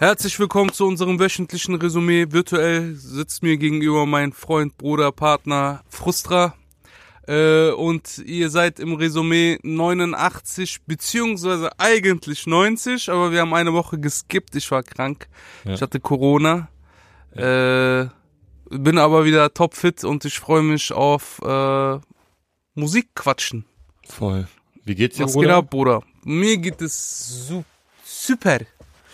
[0.00, 2.28] Herzlich willkommen zu unserem wöchentlichen Resümee.
[2.30, 6.54] Virtuell sitzt mir gegenüber mein Freund, Bruder, Partner Frustra.
[7.28, 13.98] Äh, und ihr seid im Resümee 89 beziehungsweise eigentlich 90, aber wir haben eine Woche
[13.98, 14.56] geskippt.
[14.56, 15.28] Ich war krank.
[15.66, 15.74] Ja.
[15.74, 16.70] Ich hatte Corona.
[17.34, 18.06] Äh,
[18.70, 21.98] bin aber wieder topfit und ich freue mich auf äh,
[22.74, 23.66] Musik quatschen.
[24.08, 24.48] Voll.
[24.82, 25.56] Wie geht's dir, Was geht Bruder?
[25.56, 26.02] ab, Bruder?
[26.24, 27.64] Mir geht es su
[28.02, 28.60] super.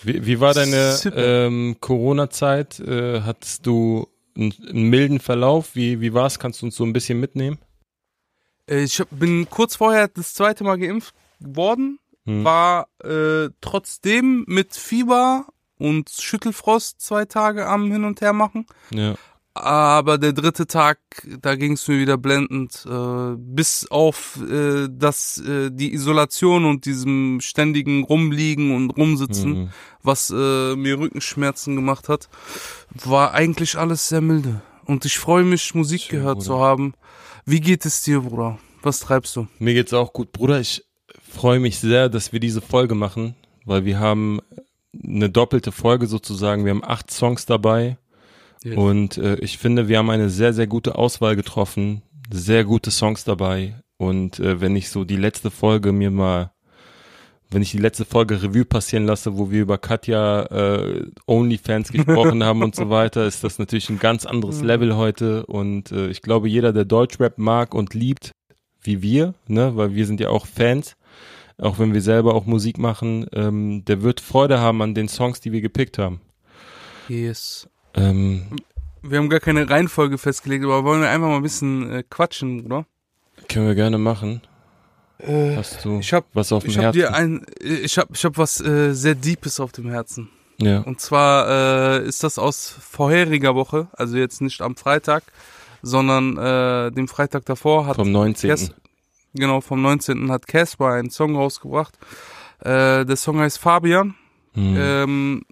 [0.02, 2.80] Wie, wie war deine ähm, Corona-Zeit?
[2.80, 5.74] Äh, hattest du einen, einen milden Verlauf?
[5.74, 6.38] Wie, wie war's?
[6.38, 7.59] Kannst du uns so ein bisschen mitnehmen?
[8.68, 12.42] Äh, Ich bin kurz vorher das zweite Mal geimpft worden, Hm.
[12.45, 15.46] war äh, trotzdem mit Fieber
[15.78, 18.66] und Schüttelfrost zwei Tage am Hin und Her machen.
[18.90, 19.15] Ja.
[19.62, 20.98] Aber der dritte Tag,
[21.41, 22.85] da ging es mir wieder blendend.
[22.88, 29.68] Äh, bis auf äh, das, äh, die Isolation und diesem ständigen Rumliegen und Rumsitzen, Mhm.
[30.02, 32.29] was äh, mir Rückenschmerzen gemacht hat,
[33.04, 34.60] war eigentlich alles sehr milde.
[34.85, 36.46] Und ich freue mich, Musik Schön, gehört Bruder.
[36.46, 36.95] zu haben.
[37.45, 38.59] Wie geht es dir, Bruder?
[38.82, 39.46] Was treibst du?
[39.59, 40.32] Mir geht's auch gut.
[40.32, 40.85] Bruder, ich
[41.32, 44.41] freue mich sehr, dass wir diese Folge machen, weil wir haben
[45.04, 46.65] eine doppelte Folge sozusagen.
[46.65, 47.98] Wir haben acht Songs dabei
[48.66, 48.76] Yes.
[48.76, 52.02] und äh, ich finde, wir haben eine sehr, sehr gute Auswahl getroffen.
[52.32, 53.76] Sehr gute Songs dabei.
[53.98, 56.50] Und äh, wenn ich so die letzte Folge mir mal,
[57.50, 62.42] wenn ich die letzte Folge Revue passieren lasse, wo wir über Katja äh, Onlyfans gesprochen
[62.42, 64.66] haben und so weiter, ist das natürlich ein ganz anderes Mhm.
[64.66, 65.47] Level heute.
[65.47, 68.32] Und äh, ich glaube, jeder, der Deutschrap mag und liebt,
[68.82, 70.97] wie wir, ne, weil wir sind ja auch Fans,
[71.58, 75.41] auch wenn wir selber auch Musik machen, ähm, der wird Freude haben an den Songs,
[75.41, 76.20] die wir gepickt haben.
[77.08, 77.69] Yes.
[77.97, 78.42] Ähm,
[79.02, 82.66] Wir haben gar keine Reihenfolge festgelegt, aber wollen wir einfach mal ein bisschen äh, quatschen,
[82.66, 82.86] oder?
[83.48, 84.41] können wir gerne machen.
[85.19, 86.98] Äh, Hast du ich hab, was auf dem ich hab Herzen?
[86.98, 90.28] dir ein, ich hab, ich hab was äh, sehr Deepes auf dem Herzen.
[90.58, 90.80] ja.
[90.80, 91.48] Und zwar
[92.00, 95.22] äh, ist das aus vorheriger Woche, also jetzt nicht am Freitag,
[95.82, 98.50] sondern äh, dem Freitag davor hat Vom 19.
[98.50, 98.72] Cas-
[99.34, 100.30] genau vom 19.
[100.32, 101.96] hat Casper einen Song rausgebracht.
[102.60, 104.14] Äh, der Song heißt Fabian.
[104.54, 104.74] Hm.
[104.78, 105.42] ähm,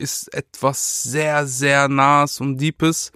[0.00, 3.12] ist etwas sehr, sehr nahes und deepes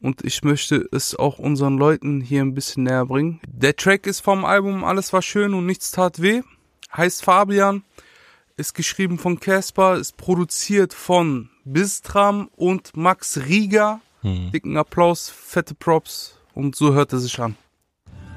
[0.00, 3.40] und ich möchte es auch unseren Leuten hier ein bisschen näher bringen.
[3.48, 6.42] Der Track ist vom Album Alles war schön und nichts tat weh,
[6.96, 7.82] heißt Fabian,
[8.56, 14.00] ist geschrieben von Casper, ist produziert von Bistram und Max Rieger.
[14.22, 14.50] Hm.
[14.52, 17.56] Dicken Applaus, fette Props und so hört er sich an.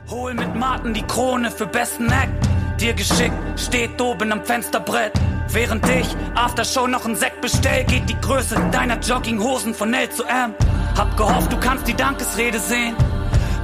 [0.09, 2.48] Hol mit Martin die Krone für besten Act.
[2.79, 5.11] Dir geschickt, steht oben am Fensterbrett.
[5.49, 10.23] Während ich Aftershow noch einen Sekt bestell, geht die Größe deiner Jogginghosen von L zu
[10.23, 10.53] M.
[10.95, 12.95] Hab gehofft, du kannst die Dankesrede sehen.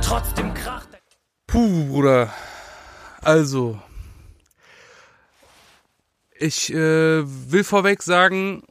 [0.01, 0.99] Trotzdem kracht der
[1.47, 2.33] Puh, Bruder.
[3.21, 3.79] Also,
[6.37, 8.63] ich äh, will vorweg sagen,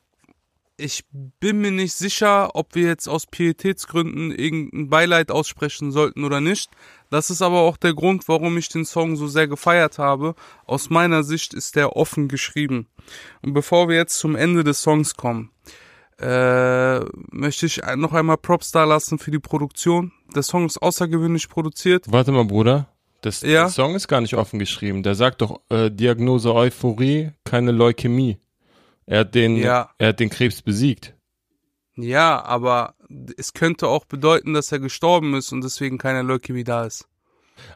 [0.77, 6.41] ich bin mir nicht sicher, ob wir jetzt aus Pietätsgründen irgendein Beileid aussprechen sollten oder
[6.41, 6.71] nicht.
[7.11, 10.35] Das ist aber auch der Grund, warum ich den Song so sehr gefeiert habe.
[10.67, 12.89] Aus meiner Sicht ist der offen geschrieben.
[13.43, 15.51] Und bevor wir jetzt zum Ende des Songs kommen,
[16.19, 20.13] äh, möchte ich noch einmal Props da lassen für die Produktion.
[20.35, 22.07] Der Song ist außergewöhnlich produziert.
[22.09, 22.89] Warte mal, Bruder.
[23.21, 23.63] Das, Ja?
[23.63, 25.03] Der Song ist gar nicht offen geschrieben.
[25.03, 28.39] Der sagt doch äh, Diagnose Euphorie, keine Leukämie.
[29.07, 29.91] Er hat den, Ja.
[29.99, 31.15] er hat den Krebs besiegt.
[31.97, 32.95] Ja, aber
[33.37, 37.09] es könnte auch bedeuten, dass er gestorben ist und deswegen keine Leukämie da ist.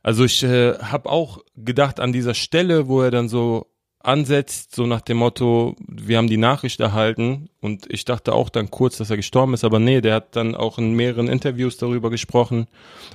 [0.03, 3.67] Also ich äh, habe auch gedacht an dieser Stelle, wo er dann so
[4.01, 8.71] ansetzt, so nach dem Motto, wir haben die Nachricht erhalten und ich dachte auch dann
[8.71, 12.11] kurz, dass er gestorben ist, aber nee, der hat dann auch in mehreren Interviews darüber
[12.11, 12.67] gesprochen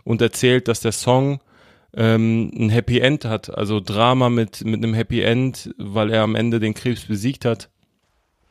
[0.03, 1.41] und erzählt, dass der Song
[1.95, 6.35] ähm, ein Happy End hat, also Drama mit mit einem Happy End, weil er am
[6.35, 7.69] Ende den Krebs besiegt hat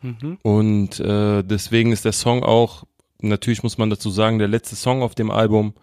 [0.03, 0.39] Mhm.
[0.43, 2.85] und äh, deswegen ist der Song auch,
[3.21, 5.75] natürlich muss man dazu sagen, der letzte Song auf dem Album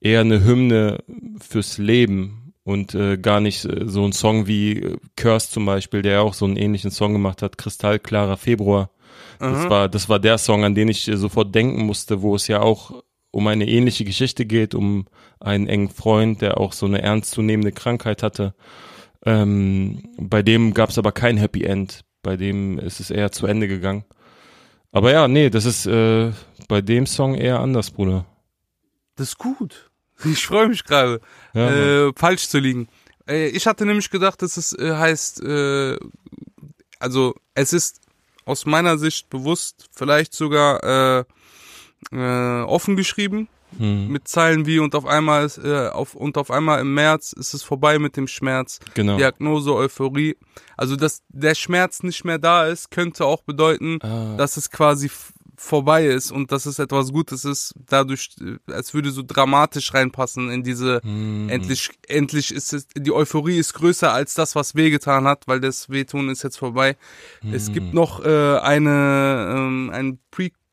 [0.00, 1.04] eher eine Hymne
[1.40, 6.02] fürs Leben und äh, gar nicht äh, so ein Song wie äh, Curse zum Beispiel,
[6.02, 8.90] der ja auch so einen ähnlichen Song gemacht hat, Kristallklarer Februar.
[9.38, 12.46] Das war, das war der Song, an den ich äh, sofort denken musste, wo es
[12.46, 15.06] ja auch um eine ähnliche Geschichte geht, um
[15.38, 18.54] einen engen Freund, der auch so eine ernstzunehmende Krankheit hatte.
[19.24, 22.04] Ähm, bei dem gab es aber kein Happy End.
[22.22, 24.04] Bei dem ist es eher zu Ende gegangen.
[24.92, 26.32] Aber ja, nee, das ist äh,
[26.68, 28.26] bei dem Song eher anders, Bruder.
[29.16, 29.86] Das ist gut.
[30.24, 31.22] Ich freue mich gerade,
[31.54, 32.88] Ja, äh, falsch zu liegen.
[33.26, 35.96] Äh, ich hatte nämlich gedacht, dass es äh, heißt, äh,
[36.98, 38.02] also es ist
[38.44, 41.24] aus meiner Sicht bewusst vielleicht sogar äh,
[42.12, 44.08] äh, offen geschrieben Hm.
[44.08, 47.54] mit Zeilen wie und auf einmal ist, äh, auf und auf einmal im März ist
[47.54, 48.78] es vorbei mit dem Schmerz.
[48.94, 49.16] Genau.
[49.16, 50.36] Diagnose Euphorie.
[50.76, 54.36] Also dass der Schmerz nicht mehr da ist, könnte auch bedeuten, Ah.
[54.36, 55.10] dass es quasi
[55.56, 57.74] vorbei ist und dass es etwas Gutes ist.
[57.86, 61.50] Dadurch, äh, als würde so dramatisch reinpassen in diese Hm.
[61.50, 65.90] endlich endlich ist es die Euphorie ist größer als das, was wehgetan hat, weil das
[65.90, 66.96] Wehtun ist jetzt vorbei.
[67.52, 67.74] Es Hm.
[67.74, 70.18] gibt noch äh, eine ähm, ein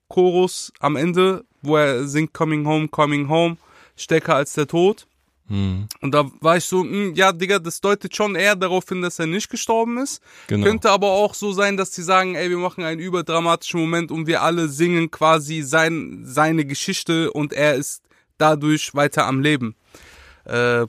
[0.10, 3.58] Pre-Chorus am Ende, wo er singt Coming Home, Coming Home,
[3.96, 5.08] stärker als der Tod.
[5.48, 5.88] Hm.
[6.02, 9.18] Und da war ich so, hm, ja, Digga, das deutet schon eher darauf hin, dass
[9.18, 10.22] er nicht gestorben ist.
[10.48, 10.66] Genau.
[10.66, 14.28] Könnte aber auch so sein, dass die sagen, ey, wir machen einen überdramatischen Moment und
[14.28, 18.02] wir alle singen quasi sein, seine Geschichte und er ist
[18.38, 19.76] dadurch weiter am Leben.
[20.46, 20.86] Äh,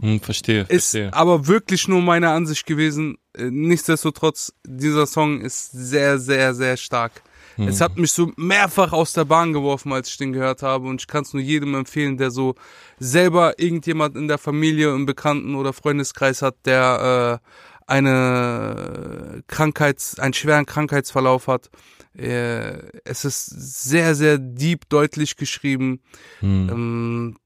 [0.00, 1.12] Hm, verstehe, ist verstehe.
[1.12, 3.18] aber wirklich nur meine Ansicht gewesen.
[3.36, 7.22] Äh, Nichtsdestotrotz, dieser Song ist sehr, sehr, sehr stark.
[7.58, 10.88] Es hat mich so mehrfach aus der Bahn geworfen, als ich den gehört habe.
[10.88, 12.54] Und ich kann es nur jedem empfehlen, der so
[12.98, 17.48] selber irgendjemand in der Familie, im Bekannten- oder Freundeskreis hat, der äh,
[17.86, 21.70] eine Krankheits-, einen schweren Krankheitsverlauf hat.
[22.16, 26.00] Äh, es ist sehr, sehr deep, deutlich geschrieben.
[26.40, 26.68] Hm.
[26.70, 27.36] Ähm,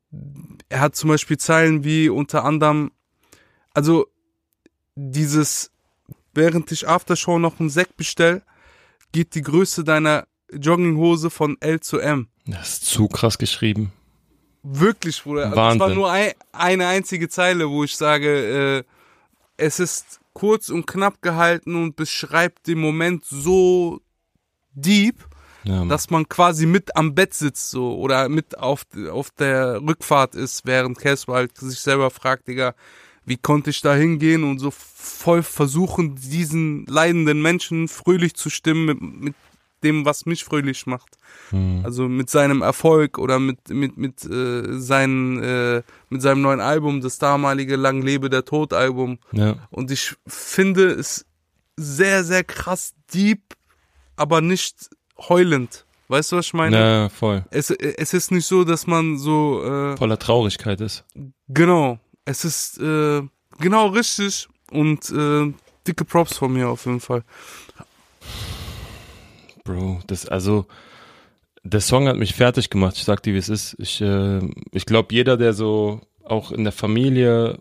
[0.68, 2.90] er hat zum Beispiel Zeilen wie unter anderem,
[3.74, 4.06] also
[4.94, 5.70] dieses,
[6.34, 8.42] während ich Aftershow noch einen Sekt bestell,
[9.16, 12.28] geht die Größe deiner Jogginghose von L zu M.
[12.46, 13.90] Das ist zu krass geschrieben.
[14.62, 15.44] Wirklich, Bruder.
[15.44, 15.94] Also es war Wahnsinn.
[15.96, 18.28] nur ein, eine einzige Zeile, wo ich sage,
[18.78, 18.84] äh,
[19.56, 24.02] es ist kurz und knapp gehalten und beschreibt den Moment so
[24.74, 25.24] deep,
[25.64, 30.34] Ja, dass man quasi mit am Bett sitzt so oder mit auf, auf der Rückfahrt
[30.34, 32.74] ist, während Casper halt sich selber fragt, Digga,
[33.26, 38.86] wie konnte ich da hingehen und so voll versuchen, diesen leidenden Menschen fröhlich zu stimmen
[38.86, 39.34] mit, mit
[39.82, 41.18] dem, was mich fröhlich macht.
[41.50, 41.82] Hm.
[41.84, 47.00] Also mit seinem Erfolg oder mit mit mit äh, seinen äh, mit seinem neuen Album,
[47.00, 49.18] das damalige Lang lebe der Tod Album.
[49.32, 49.56] ja.
[49.70, 51.26] Und ich finde es
[51.76, 53.42] sehr sehr krass deep,
[54.16, 54.88] aber nicht
[55.18, 55.84] heulend.
[56.08, 56.78] Weißt du, was ich meine?
[56.78, 57.44] ja, voll.
[57.50, 61.04] Es, es ist nicht so, dass man so, äh, Voller Traurigkeit ist.
[61.48, 63.22] genau, es ist äh,
[63.58, 65.54] genau richtig und äh,
[65.86, 67.22] dicke Props von mir auf jeden Fall.
[69.64, 70.66] Bro, das, also,
[71.62, 72.96] der Song hat mich fertig gemacht.
[72.96, 73.76] Ich sag dir, wie es ist.
[73.78, 74.40] Ich, äh,
[74.72, 77.60] ich glaube, jeder, der so auch in der Familie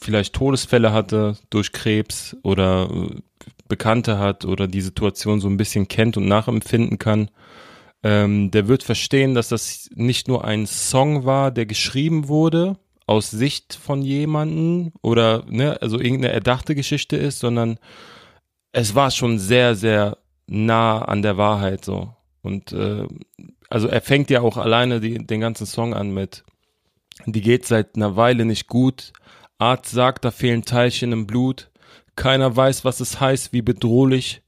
[0.00, 3.20] vielleicht Todesfälle hatte durch Krebs oder äh,
[3.68, 7.30] Bekannte hat oder die Situation so ein bisschen kennt und nachempfinden kann,
[8.02, 13.30] ähm, der wird verstehen, dass das nicht nur ein Song war, der geschrieben wurde aus
[13.30, 17.78] Sicht von jemanden oder ne, also irgendeine erdachte Geschichte ist, sondern
[18.72, 22.14] es war schon sehr, sehr nah an der Wahrheit so.
[22.42, 23.06] Und äh,
[23.70, 26.44] also er fängt ja auch alleine die, den ganzen Song an mit,
[27.26, 29.12] die geht seit einer Weile nicht gut.
[29.58, 31.70] Arzt sagt, da fehlen Teilchen im Blut.
[32.16, 34.42] Keiner weiß, was es heißt, wie bedrohlich.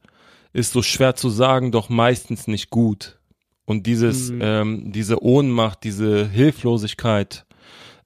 [0.53, 3.19] Ist so schwer zu sagen, doch meistens nicht gut.
[3.67, 4.39] Und dieses, Mhm.
[4.43, 7.46] ähm, diese Ohnmacht, diese Hilflosigkeit,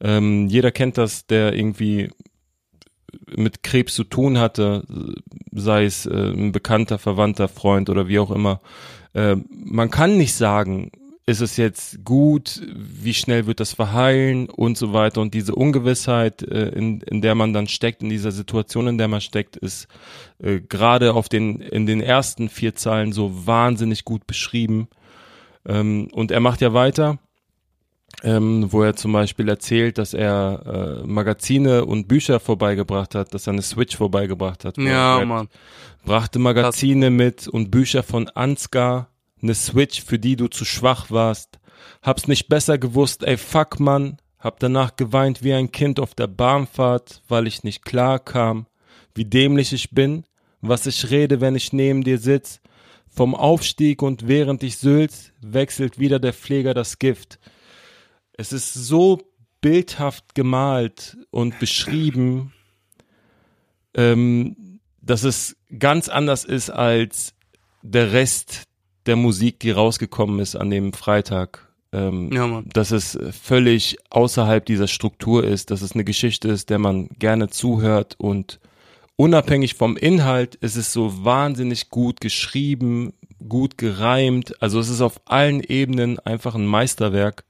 [0.01, 2.11] ähm, jeder kennt das, der irgendwie
[3.37, 4.85] mit Krebs zu tun hatte,
[5.53, 8.61] sei es äh, ein bekannter, verwandter Freund oder wie auch immer.
[9.15, 10.91] Äh, man kann nicht sagen,
[11.27, 15.21] ist es jetzt gut, wie schnell wird das verheilen und so weiter.
[15.21, 19.09] Und diese Ungewissheit, äh, in, in der man dann steckt, in dieser Situation, in der
[19.09, 19.87] man steckt, ist
[20.39, 24.89] äh, gerade auf den, in den ersten vier Zeilen so wahnsinnig gut beschrieben.
[25.67, 27.19] Ähm, und er macht ja weiter
[28.23, 33.47] ähm, wo er zum Beispiel erzählt, dass er äh, Magazine und Bücher vorbeigebracht hat, dass
[33.47, 34.79] er eine Switch vorbeigebracht hat.
[34.79, 35.49] Ja, Mann.
[36.05, 39.09] brachte Magazine mit und Bücher von Ansgar,
[39.43, 41.59] eine Switch, für die du zu schwach warst.
[42.03, 44.19] Hab's nicht besser gewusst, ey fuck Mann.
[44.39, 48.67] Hab danach geweint wie ein Kind auf der Bahnfahrt, weil ich nicht klar kam,
[49.15, 50.25] wie dämlich ich bin,
[50.63, 52.61] was ich rede, wenn ich neben dir sitz.
[53.13, 57.39] Vom Aufstieg und während ich sülz, wechselt wieder der Pfleger das Gift.
[58.41, 59.21] Es ist so
[59.61, 62.55] bildhaft gemalt und beschrieben,
[63.93, 67.35] ähm, dass es ganz anders ist als
[67.83, 68.63] der Rest
[69.05, 71.69] der Musik, die rausgekommen ist an dem Freitag.
[71.93, 76.79] Ähm, Ja, dass es völlig außerhalb dieser Struktur ist, dass es eine Geschichte ist, der
[76.79, 78.59] man gerne zuhört und
[79.17, 83.13] unabhängig vom Inhalt ist es so wahnsinnig gut geschrieben,
[83.47, 84.63] gut gereimt.
[84.63, 87.45] Also es ist auf allen Ebenen einfach ein Meisterwerk.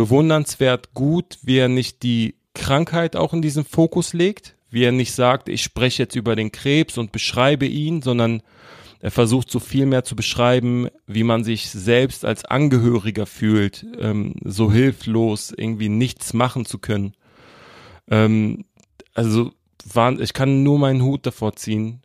[0.00, 5.12] Bewundernswert gut, wie er nicht die Krankheit auch in diesen Fokus legt, wie er nicht
[5.12, 8.42] sagt, ich spreche jetzt über den Krebs und beschreibe ihn, sondern
[9.02, 14.34] Er versucht so viel mehr zu beschreiben, wie man sich selbst als Angehöriger fühlt, ähm,
[14.44, 17.14] so hilflos, irgendwie nichts machen zu können.
[18.10, 18.66] Ähm,
[19.14, 19.52] also
[20.18, 22.02] ich kann nur meinen Hut davor ziehen.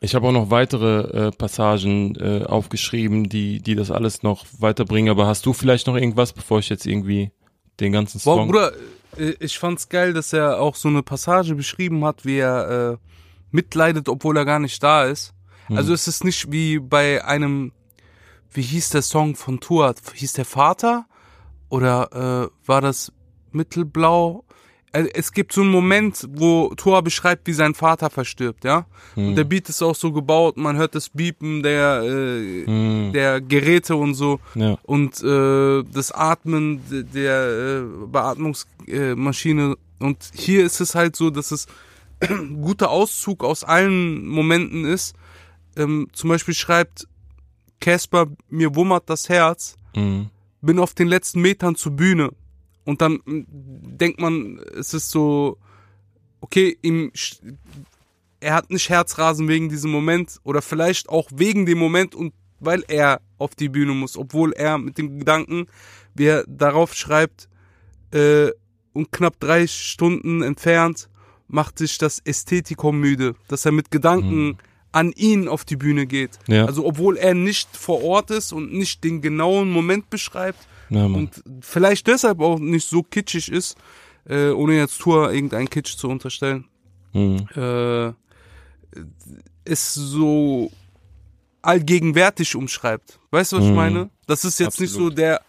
[0.00, 5.10] Ich habe auch noch weitere äh, Passagen äh, aufgeschrieben, die, die das alles noch weiterbringen.
[5.10, 7.30] Aber hast du vielleicht noch irgendwas, bevor ich jetzt irgendwie
[7.80, 8.48] den ganzen Song...
[8.48, 8.72] Boah, Bruder,
[9.16, 12.96] äh, ich fand's geil, dass er auch so eine Passage beschrieben hat, wie er äh,
[13.50, 15.32] mitleidet, obwohl er gar nicht da ist.
[15.68, 15.76] Hm.
[15.76, 17.72] Also es ist nicht wie bei einem,
[18.50, 20.00] wie hieß der Song von Tuat?
[20.14, 21.06] Hieß der Vater?
[21.68, 23.12] Oder äh, war das
[23.52, 24.44] Mittelblau?
[24.92, 28.86] Äh, Es gibt so einen Moment, wo Tua beschreibt, wie sein Vater verstirbt, ja.
[29.16, 33.40] Und der Beat ist auch so gebaut, man hört das Biepen der, äh, Hm, der
[33.40, 34.78] Geräte und so ja.
[34.84, 39.16] und äh, das Atmen de- der äh, Beatmungsmaschine.
[39.16, 39.76] Maschine.
[39.98, 41.66] und hier ist es halt so, dass es
[42.20, 45.14] ein guter Auszug aus allen Momenten ist.
[45.76, 47.06] Ähm, zum Beispiel schreibt
[47.80, 50.28] Casper, mir wummert das Herz, Mhm.
[50.60, 52.30] bin auf den letzten Metern zur Bühne.
[52.86, 53.44] Und dann mm,
[53.98, 55.58] denkt man, es ist so,
[56.40, 57.12] okay, ihm,
[58.40, 62.84] er hat nicht Herzrasen wegen diesem Moment oder vielleicht auch wegen dem Moment und weil
[62.88, 65.66] er auf die Bühne muss, obwohl er mit dem Gedanken,
[66.14, 67.48] wie er darauf schreibt,
[68.12, 68.50] äh,
[68.94, 71.10] und knapp drei Stunden entfernt
[71.48, 74.58] macht sich das Ästhetikum müde, dass er mit Gedanken
[74.90, 76.38] an ihn auf die Bühne geht.
[76.48, 76.64] Ja.
[76.64, 81.42] Also obwohl er nicht vor Ort ist und nicht den genauen Moment beschreibt Ja, und
[81.60, 83.76] vielleicht deshalb auch nicht so kitschig ist,
[84.28, 86.66] äh, ohne jetzt Tour irgendeinen Kitsch zu unterstellen,
[87.12, 87.48] Mhm.
[87.56, 88.12] äh,
[89.64, 90.70] es so
[91.62, 93.18] allgegenwärtig umschreibt.
[93.30, 93.76] Weißt du, was ich Mhm.
[93.76, 94.10] meine?
[94.26, 95.18] Das ist jetzt nicht so Absolut.
[95.18, 95.40] der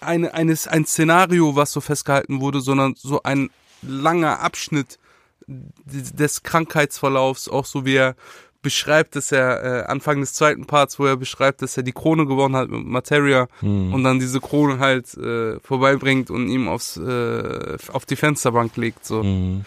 [0.00, 3.50] eine, eines, ein Szenario, was so festgehalten wurde, sondern so ein
[3.82, 4.98] langer Abschnitt
[5.46, 8.16] des Krankheitsverlaufs, auch so wie er
[8.62, 12.26] beschreibt, dass er äh, Anfang des zweiten Parts, wo er beschreibt, dass er die Krone
[12.26, 13.92] gewonnen hat mit Materia Mhm.
[13.92, 19.04] und dann diese Krone halt äh, vorbeibringt und ihm aufs äh, auf die Fensterbank legt
[19.04, 19.22] so.
[19.22, 19.64] Mhm.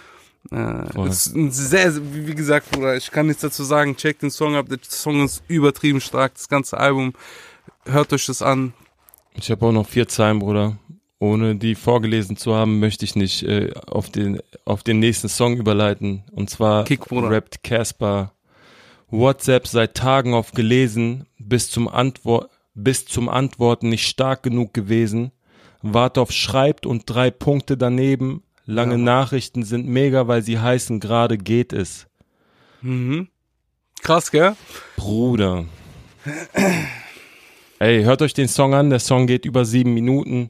[0.51, 3.95] Äh, ist ein sehr, wie wie gesagt, Bruder, ich kann nichts dazu sagen.
[3.97, 4.67] Checkt den Song ab.
[4.69, 6.35] Der Song ist übertrieben stark.
[6.35, 7.13] Das ganze Album.
[7.85, 8.73] Hört euch das an.
[9.33, 10.77] Ich habe auch noch vier Zeilen, Bruder.
[11.17, 15.57] Ohne die vorgelesen zu haben, möchte ich nicht äh, auf den auf den nächsten Song
[15.57, 16.23] überleiten.
[16.31, 17.31] Und zwar Kick, Bruder.
[17.31, 18.31] rappt Casper
[19.09, 25.31] WhatsApp seit Tagen auf gelesen, bis zum Antwort bis zum Antworten nicht stark genug gewesen.
[25.81, 28.43] Wart auf schreibt und drei Punkte daneben.
[28.65, 29.01] Lange Ja.
[29.01, 32.07] Nachrichten sind mega, weil sie heißen gerade geht es.
[32.81, 33.29] Mhm.
[34.01, 34.55] Krass, gell?
[34.97, 35.65] Bruder.
[37.79, 38.89] Ey, hört euch den Song an.
[38.89, 40.49] Der Song geht über sieben Minuten.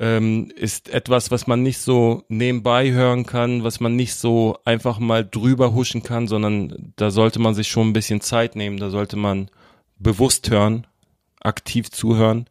[0.00, 5.00] Ähm, ist etwas, was man nicht so nebenbei hören kann, was man nicht so einfach
[5.00, 8.78] mal drüber huschen kann, sondern da sollte man sich schon ein bisschen Zeit nehmen.
[8.78, 9.50] Da sollte man
[9.98, 10.86] bewusst hören,
[11.40, 12.48] aktiv zuhören.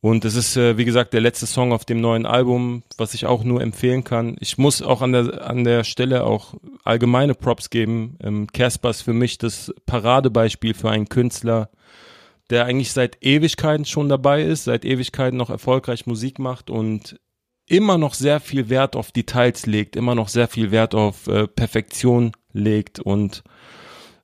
[0.00, 3.26] Und es ist, äh, wie gesagt, der letzte Song auf dem neuen Album, was ich
[3.26, 4.36] auch nur empfehlen kann.
[4.40, 8.16] Ich muss auch an der, an der Stelle auch allgemeine Props geben.
[8.20, 11.70] Ähm, Casper ist für mich das Paradebeispiel für einen Künstler,
[12.52, 17.18] der eigentlich seit Ewigkeiten schon dabei ist, seit Ewigkeiten noch erfolgreich Musik macht und
[17.66, 21.48] immer noch sehr viel Wert auf Details legt, immer noch sehr viel Wert auf äh,
[21.48, 23.42] Perfektion legt und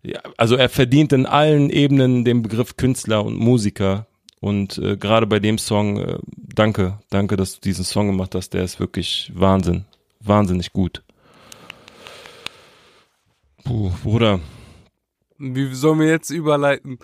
[0.03, 4.07] ja, also er verdient in allen Ebenen den Begriff Künstler und Musiker.
[4.41, 8.51] Und äh, gerade bei dem Song, äh, danke, danke, dass du diesen Song gemacht hast.
[8.55, 9.87] Der ist wirklich Wahnsinn,
[10.21, 11.03] wahnsinnig gut.
[13.65, 14.39] Puh, Bruder.
[15.39, 16.99] Wie sollen wir jetzt überleiten?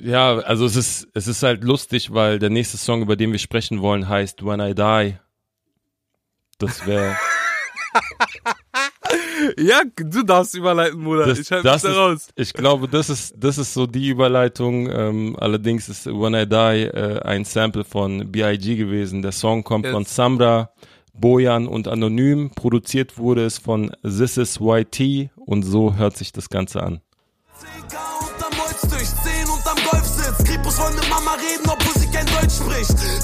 [0.00, 3.38] Ja, also es ist, es ist halt lustig, weil der nächste Song, über den wir
[3.38, 5.16] sprechen wollen, heißt When I Die.
[6.58, 7.16] Das wäre,
[9.58, 11.26] Ja, du darfst überleiten, Bruder.
[11.26, 12.28] Das- ich halte mich das da ist- raus.
[12.34, 14.90] ich glaube, das ist, das ist so die Überleitung.
[14.90, 18.76] Ähm, allerdings ist When I Die äh, ein Sample von B.I.G.
[18.76, 19.22] gewesen.
[19.22, 19.92] Der Song kommt Jetzt.
[19.94, 20.70] von Samra,
[21.12, 22.50] Bojan und Anonym.
[22.54, 27.00] Produziert wurde es von This is YT und so hört sich das Ganze an.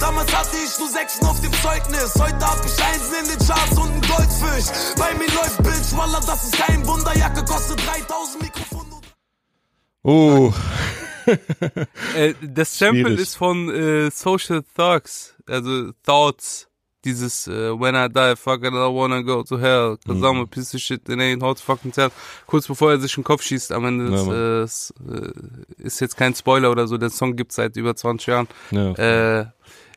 [0.02, 2.12] Damals hatte ich nur Sechsen auf dem Zeugnis.
[2.18, 4.96] Heute hab ich Einsen in den Charts und einen Goldfisch.
[4.98, 7.16] Bei mir läuft Bitch, Wallah, das ist kein Wunder.
[7.16, 8.86] Jacke kostet 3000 Mikrofon.
[10.02, 10.52] Oh,
[12.16, 13.20] Äh, das Sample Schwierig.
[13.20, 16.66] ist von äh, Social Thugs, also Thoughts.
[17.04, 20.24] Dieses äh, When I die, fuck it, I don't wanna go to hell, cause Mhm.
[20.24, 22.10] I'm a piece of shit, it ain't hot fucking tell.
[22.46, 24.04] Kurz bevor er sich in den Kopf schießt am Ende.
[24.04, 24.36] Ja, des, Mann.
[24.36, 24.94] äh, es,
[25.78, 28.48] äh, ist jetzt kein Spoiler oder so, der Song gibt's seit über 20 Jahren.
[28.72, 29.52] ja.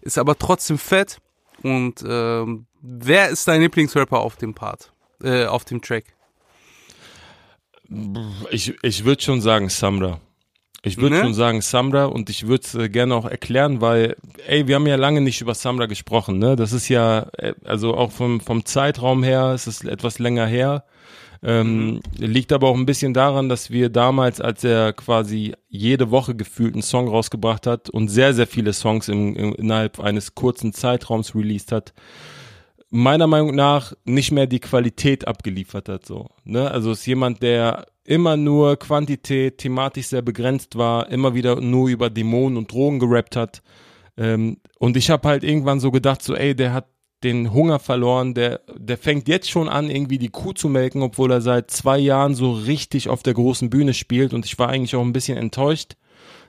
[0.05, 1.17] Äh, ist aber trotzdem fett.
[1.63, 4.91] Und ähm, wer ist dein Lieblingsrapper auf dem Part?
[5.23, 6.05] Äh, auf dem Track?
[8.51, 10.19] Ich, ich würde schon sagen Samra.
[10.81, 11.21] Ich würde Ne?
[11.21, 14.85] schon sagen Samra und ich würde es äh, gerne auch erklären, weil, ey, wir haben
[14.85, 16.55] ja lange nicht über Samra gesprochen, ne?
[16.55, 20.83] Das ist ja, äh, also auch vom, vom Zeitraum her, es ist etwas länger her.
[21.47, 26.33] Ähm, Liegt aber auch ein bisschen daran, dass wir damals, als er quasi jede Woche
[26.35, 30.73] gefühlt einen Song rausgebracht hat und sehr, sehr viele Songs im, im, innerhalb eines kurzen
[30.73, 31.93] Zeitraums released hat,
[32.89, 36.05] meiner Meinung nach nicht mehr die Qualität abgeliefert hat.
[36.07, 36.71] So, ne?
[36.71, 42.09] Also ist jemand, der immer nur Quantität, thematisch sehr begrenzt war, immer wieder nur über
[42.09, 43.61] Dämonen und Drogen gerappt hat.
[44.17, 46.87] Ähm, und ich habe halt irgendwann so gedacht, so, ey, der hat
[47.25, 51.31] den Hunger verloren, der, der fängt jetzt schon an, irgendwie die Kuh zu melken, obwohl
[51.31, 54.33] er seit zwei Jahren so richtig auf der großen Bühne spielt.
[54.33, 55.95] Und ich war eigentlich auch ein bisschen enttäuscht.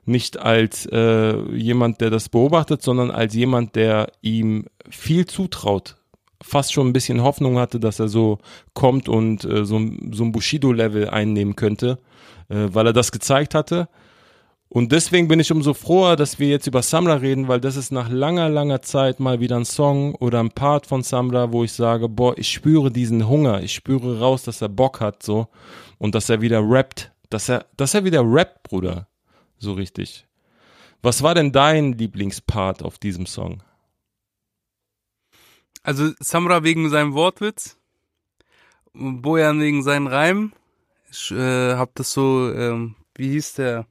[0.04, 5.96] Nicht als äh, jemand, der das beobachtet, sondern als jemand, der ihm viel zutraut.
[6.40, 8.38] Fast schon ein bisschen Hoffnung hatte, dass er so
[8.72, 11.98] kommt und äh, so, ein- so ein Bushido-Level einnehmen könnte,
[12.48, 13.88] äh, weil er das gezeigt hatte.
[14.76, 17.92] Und deswegen bin ich umso froher, dass wir jetzt über Samra reden, weil das ist
[17.92, 21.72] nach langer, langer Zeit mal wieder ein Song oder ein Part von Samra, wo ich
[21.72, 25.48] sage, boah, ich spüre diesen Hunger, ich spüre raus, dass er Bock hat, so.
[25.96, 29.08] Und dass er wieder rappt, dass er, dass er wieder rappt, Bruder.
[29.56, 30.26] So richtig.
[31.00, 33.62] Was war denn dein Lieblingspart auf diesem Song?
[35.84, 37.78] Also Samra wegen seinem Wortwitz,
[38.92, 40.52] Bojan wegen seinen Reim.
[41.10, 43.86] Ich äh, hab das so, ähm, wie hieß der?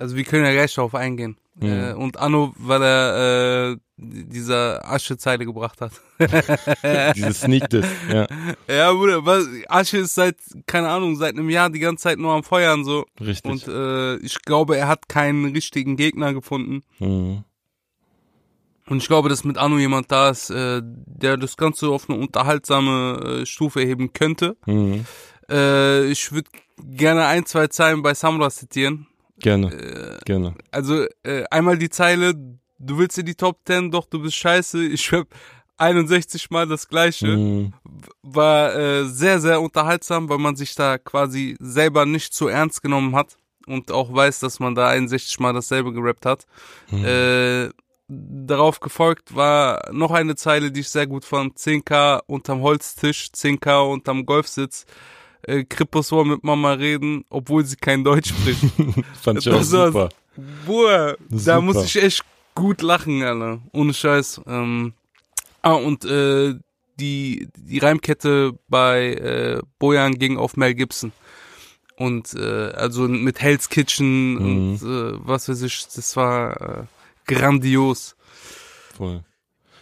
[0.00, 1.36] Also wir können ja gleich darauf eingehen.
[1.60, 1.94] Mhm.
[1.96, 5.92] Und Anno, weil er äh, dieser Asche-Zeile gebracht hat.
[7.16, 8.26] Dieses Sneak Diss, ja,
[8.68, 10.36] ja, Bruder, was, Asche ist seit,
[10.66, 13.06] keine Ahnung, seit einem Jahr die ganze Zeit nur am Feuern so.
[13.20, 13.50] richtig.
[13.50, 16.82] Und äh, ich glaube, er hat keinen richtigen Gegner gefunden.
[16.98, 17.44] mhm.
[18.90, 22.18] Und ich glaube, dass mit Anu jemand da ist, äh, der das Ganze auf eine
[22.18, 24.56] unterhaltsame äh, Stufe heben könnte.
[24.64, 25.04] Mhm.
[25.50, 29.06] Äh, ich würde gerne ein, zwei Zeilen bei Samra zitieren.
[29.40, 30.54] Gerne, Äh, gerne.
[30.70, 34.84] also äh, einmal die Zeile, du willst in die Top 10, doch du bist scheiße.
[34.86, 35.26] Ich hab
[35.76, 37.28] 61 Mal das gleiche.
[37.28, 37.72] Mhm.
[38.22, 43.14] War äh, sehr, sehr unterhaltsam, weil man sich da quasi selber nicht zu ernst genommen
[43.14, 43.36] hat.
[43.66, 46.46] Und auch weiß, dass man da 61 Mal dasselbe gerappt hat.
[46.90, 47.04] Mhm.
[47.04, 47.68] Äh,
[48.08, 51.58] darauf gefolgt war noch eine Zeile, die ich sehr gut fand.
[51.58, 54.86] 10k unterm Holztisch, 10k unterm Golfsitz.
[55.48, 58.60] Äh, Krippus soll mit Mama reden, obwohl sie kein Deutsch spricht.
[59.22, 60.08] Fand ich auch das super.
[60.66, 61.60] Boah, da Super.
[61.62, 63.60] muss ich echt gut lachen, Alter.
[63.72, 64.42] Ohne Scheiß.
[64.46, 64.92] Ähm,
[65.62, 66.54] ah, und äh,
[67.00, 71.12] die, die Reimkette bei äh, Bojan ging auf Mel Gibson.
[71.96, 74.70] Und äh, also mit Hell's Kitchen Mhm.
[74.72, 76.84] und äh, was weiß ich, das war äh,
[77.26, 78.14] grandios.
[78.96, 79.24] Voll.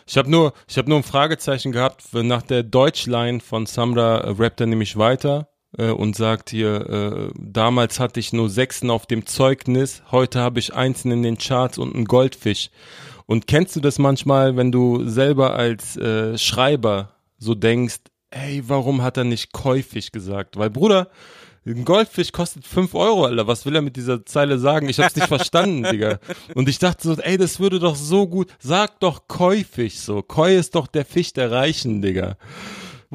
[0.07, 4.31] Ich habe nur, ich habe nur ein Fragezeichen gehabt, nach der Deutschline von Samra äh,
[4.31, 9.07] rappt er nämlich weiter äh, und sagt hier, äh, damals hatte ich nur Sechsen auf
[9.07, 12.71] dem Zeugnis, heute habe ich Einsen in den Charts und einen Goldfisch.
[13.27, 17.99] Und kennst du das manchmal, wenn du selber als äh, Schreiber so denkst,
[18.31, 20.57] ey, warum hat er nicht käufig gesagt?
[20.57, 21.09] Weil Bruder,
[21.67, 23.49] ein Goldfisch kostet 5 Euro, Alter.
[23.49, 24.89] Was will er mit dieser Zeile sagen?
[24.89, 26.21] Ich hab's nicht verstanden, Digga.
[26.55, 28.49] Und ich dachte so, ey, das würde doch so gut.
[28.61, 30.23] Sag doch Käufig so.
[30.23, 32.37] Koi ist doch der Fisch der Reichen, Digga.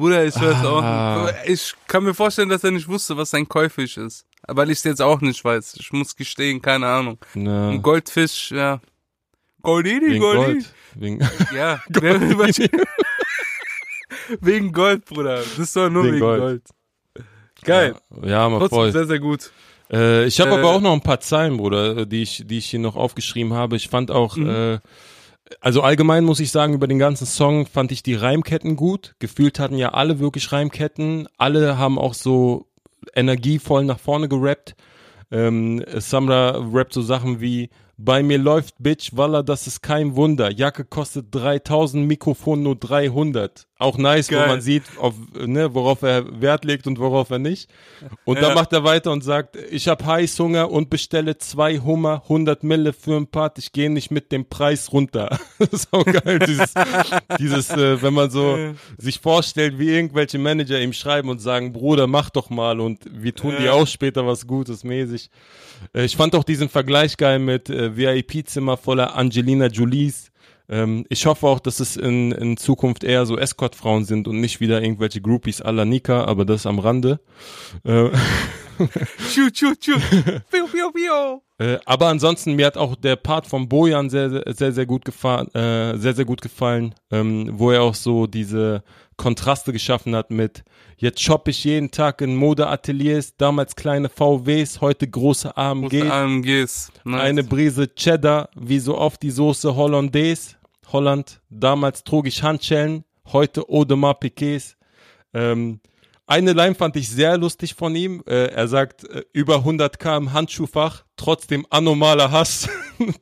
[0.02, 1.24] Bruder, ich weiß Ah.
[1.26, 1.32] auch.
[1.46, 4.26] Ich kann mir vorstellen, dass er nicht wusste, was ein Käufisch ist.
[4.48, 5.76] Weil ich es jetzt auch nicht weiß.
[5.78, 7.18] Ich muss gestehen, keine Ahnung.
[7.34, 8.80] Na, Ein Goldfisch, ja.
[9.62, 10.54] Goldini, Goldini.
[10.62, 10.74] Gold.
[10.96, 11.20] Wegen,
[11.56, 11.80] Ja,
[14.40, 15.36] wegen Gold, Bruder.
[15.36, 16.40] Das ist doch nur Wegen wegen, Gold.
[16.40, 16.62] Gold.
[17.64, 17.94] Geil.
[18.24, 18.92] ja, mal Trotzdem voll.
[18.92, 19.52] sehr, sehr gut.
[19.92, 22.58] Äh, ich habe Äh, aber auch noch ein paar Zeilen, Bruder, äh, die ich, die
[22.58, 23.76] ich hier noch aufgeschrieben habe.
[23.76, 24.48] Ich fand auch, Mhm.
[24.48, 24.78] äh,
[25.60, 29.14] also allgemein muss ich sagen, über den ganzen Song fand ich die Reimketten gut.
[29.18, 31.28] Gefühlt hatten ja alle wirklich Reimketten.
[31.38, 32.66] Alle haben auch so
[33.14, 34.74] energievoll nach vorne gerappt.
[35.30, 40.50] Ähm, Samra rappt so Sachen wie bei mir läuft Bitch, Walla, das ist kein Wunder.
[40.50, 43.66] Jacke kostet 3000, Mikrofon nur 300.
[43.78, 44.46] Auch nice, wo Geil.
[44.46, 47.68] man sieht, auf, ne, worauf er Wert legt und worauf er nicht.
[48.24, 48.42] Und Ja.
[48.42, 52.92] dann macht er weiter und sagt, ich hab Heißhunger und bestelle zwei Hummer, 100 Mille
[52.92, 55.36] für ein Part, ich gehe nicht mit dem Preis runter.
[55.58, 56.74] das ist auch geil, dieses,
[57.40, 58.56] dieses äh, wenn man so
[58.98, 63.34] sich vorstellt, wie irgendwelche Manager ihm schreiben und sagen, Bruder, mach doch mal und wir
[63.34, 63.72] tun dir Ja.
[63.72, 65.28] auch später was Gutes mäßig.
[65.92, 70.30] Äh, ich fand auch diesen Vergleich geil mit äh, VIP-Zimmer voller Angelina Jolies.
[70.68, 74.60] Ähm, ich hoffe auch, dass es in, in Zukunft eher so Escort-Frauen sind und nicht
[74.60, 77.20] wieder irgendwelche Groupies à la Nika, aber das am Rande.
[77.84, 78.10] Äh,
[79.30, 80.00] Shoot, shoot, shoot.
[80.50, 81.40] Piu, piu, piu.
[81.58, 85.04] Äh, aber ansonsten, mir hat auch der Part von Bojan sehr, sehr, sehr, sehr gut
[85.04, 88.82] gefallen, äh, sehr, sehr gut gefallen, ähm, wo er auch so diese
[89.16, 90.64] Kontraste geschaffen hat mit
[90.96, 96.92] jetzt shoppe ich jeden Tag in Modeateliers, damals kleine VWs, heute große AMGs, Große AMGs.
[97.04, 97.20] Nice.
[97.20, 100.56] eine Brise Cheddar, wie so oft die Soße Hollandaise,
[100.92, 104.76] Holland, damals trug ich Handschellen, heute Audemars Piquets,
[105.34, 105.80] ähm,
[106.32, 108.22] eine Line fand ich sehr lustig von ihm.
[108.26, 112.70] Äh, er sagt, äh, über 100k im Handschuhfach, trotzdem anomaler Hass.
[112.98, 113.18] und,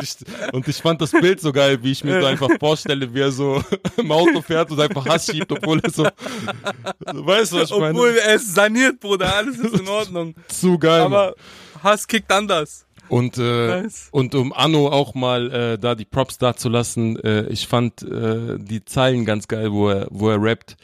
[0.00, 0.16] ich,
[0.52, 3.32] und ich fand das Bild so geil, wie ich mir so einfach vorstelle, wie er
[3.32, 3.62] so
[3.98, 7.90] im Auto fährt und einfach Hass schiebt, obwohl er so, weißt du, was ich meine?
[7.90, 10.34] Obwohl er ist saniert, Bruder, alles ist in Ordnung.
[10.48, 11.02] Zu geil.
[11.02, 11.12] Mann.
[11.12, 11.34] Aber
[11.82, 12.83] Hass kickt anders.
[13.08, 14.08] Und, äh, Nice.
[14.12, 18.02] und um Anno auch mal äh, da die Props da zu lassen, äh, ich fand
[18.02, 20.76] äh, die Zeilen ganz geil, wo er, wo er rappt.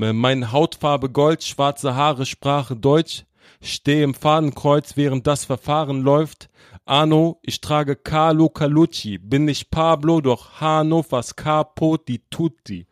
[0.00, 3.24] Äh, Meine Hautfarbe Gold, schwarze Haare, Sprache Deutsch.
[3.62, 6.48] Stehe im Fadenkreuz, während das Verfahren läuft.
[6.86, 9.18] Arno, ich trage Carlo Calucci.
[9.18, 12.86] Bin nicht Pablo, doch Hannovers Capo di Tutti.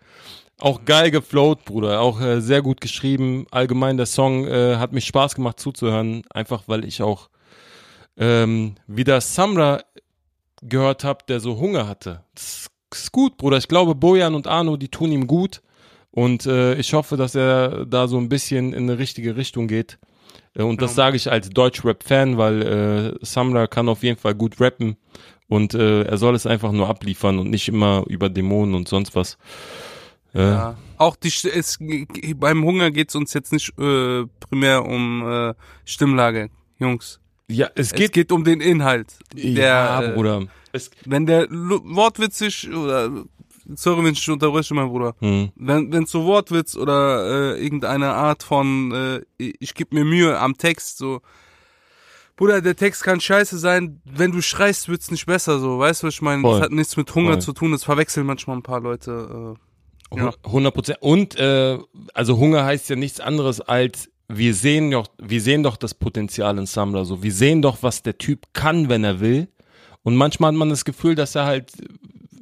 [0.61, 2.01] Auch geil geflowt, Bruder.
[2.01, 3.47] Auch äh, sehr gut geschrieben.
[3.51, 6.23] Allgemein der Song äh, hat mich Spaß gemacht zuzuhören.
[6.31, 7.29] Einfach weil ich auch
[8.19, 9.83] ähm, wieder Samra
[10.63, 12.25] gehört habe, der so Hunger hatte.
[12.35, 13.59] Das ist gut, Bruder.
[13.59, 15.63] Ich glaube, Bojan und Arno, die tun ihm gut.
[16.11, 19.99] Und äh, ich hoffe, dass er da so ein bisschen in eine richtige Richtung geht.
[20.55, 20.97] Äh, und das Ja.
[20.97, 22.63] sage ich als Deutschrap-Fan, weil
[23.21, 24.97] äh, Samra kann auf jeden Fall gut rappen.
[25.49, 29.15] Und äh, er soll es einfach nur abliefern und nicht immer über Dämonen und sonst
[29.15, 29.39] was.
[30.35, 30.77] Äh, Ja.
[30.97, 31.79] Auch die es,
[32.37, 35.55] beim Hunger geht's uns jetzt nicht äh, primär um äh,
[35.85, 36.51] Stimmlage,
[36.81, 37.21] Jungs.
[37.51, 38.13] Ja, es Es geht.
[38.13, 39.13] geht um den Inhalt.
[39.35, 40.47] Ja, äh, Bruder.
[40.73, 43.25] Es, Wenn der wortwitzig oder
[43.75, 45.15] sorry, wenn ich dich unterbreche, mein Bruder.
[45.21, 45.51] hm.
[45.57, 50.57] Wenn wenn so Wortwitz oder äh, irgendeine Art von äh, ich gebe mir Mühe am
[50.57, 51.21] Text so
[52.37, 56.07] Bruder, der Text kann scheiße sein, wenn du schreist, wird's nicht besser so, weißt du,
[56.07, 56.43] was ich meine?
[56.43, 56.53] Voll.
[56.61, 57.41] Das hat nichts mit Hunger Voll.
[57.43, 59.57] zu tun, das verwechseln manchmal ein paar Leute.
[60.13, 60.33] Äh, Ja.
[60.45, 60.99] 100 Prozent.
[61.03, 61.79] Und äh,
[62.15, 66.59] also Hunger heißt ja nichts anderes als wir sehen doch, wir sehen doch das Potenzial
[66.59, 67.23] in Samra so.
[67.23, 69.49] Wir sehen doch, was der Typ kann, wenn er will.
[70.03, 71.73] Und manchmal hat man das Gefühl, dass er halt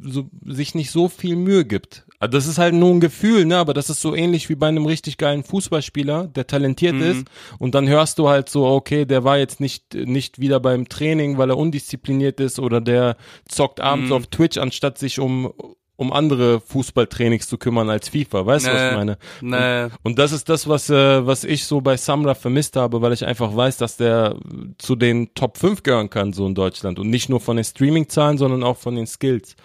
[0.02, 2.04] so, sich nicht so viel Mühe gibt.
[2.18, 3.56] Also Das ist halt nur ein Gefühl, ne?
[3.58, 7.26] Aber das ist so ähnlich wie bei einem richtig geilen Fußballspieler, der talentiert ist.
[7.58, 11.38] Und dann hörst du halt so, okay, der war jetzt nicht, nicht wieder beim Training,
[11.38, 13.16] weil er undiszipliniert ist oder der
[13.48, 15.52] zockt abends auf Twitch, anstatt sich um,
[15.96, 18.44] um andere Fußballtrainings zu kümmern als FIFA.
[18.46, 18.88] Weißt du, was Nee.
[18.90, 19.18] ich meine?
[19.40, 23.12] nee, Und das ist das, was, äh, was ich so bei Samra vermisst habe, weil
[23.12, 24.36] ich einfach weiß, dass der
[24.78, 26.98] zu den Top 5 gehören kann, so in Deutschland.
[26.98, 29.56] Und nicht nur von den Streaming-Zahlen, sondern auch von den Skills.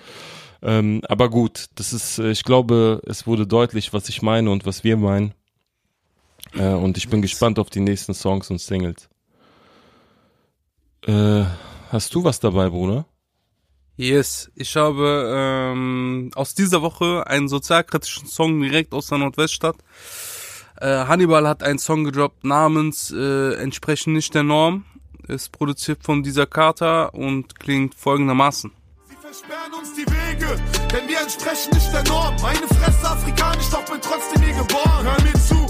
[0.63, 4.65] Ähm, aber gut, das ist, äh, ich glaube, es wurde deutlich, was ich meine und
[4.65, 5.34] was wir meinen.
[6.54, 9.10] Äh, und ich bin gespannt auf die nächsten Songs und Singles.
[11.08, 11.44] Äh,
[11.89, 13.06] hast du was dabei, Bruder?
[14.02, 19.76] Yes, ich habe ähm, aus dieser Woche einen sozialkritischen Song direkt aus der Nordweststadt.
[20.78, 24.86] Äh, Hannibal hat einen Song gedroppt namens äh, Entsprechen nicht der Norm.
[25.28, 28.72] Ist produziert von dieser Carter und klingt folgendermaßen.
[29.08, 30.48] Sie versperren uns die Wege,
[30.92, 32.36] denn wir entsprechen nicht der Norm.
[32.42, 35.04] Meine Fresse afrikanisch, doch bin trotzdem hier geboren.
[35.06, 35.68] Hör mir zu,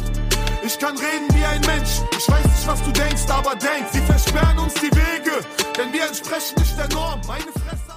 [0.66, 2.00] ich kann reden wie ein Mensch.
[2.18, 3.90] Ich weiß nicht, was du denkst, aber denk.
[3.92, 5.46] Sie versperren uns die Wege,
[5.78, 7.20] denn wir entsprechen nicht der Norm.
[7.28, 7.91] Meine Fresse.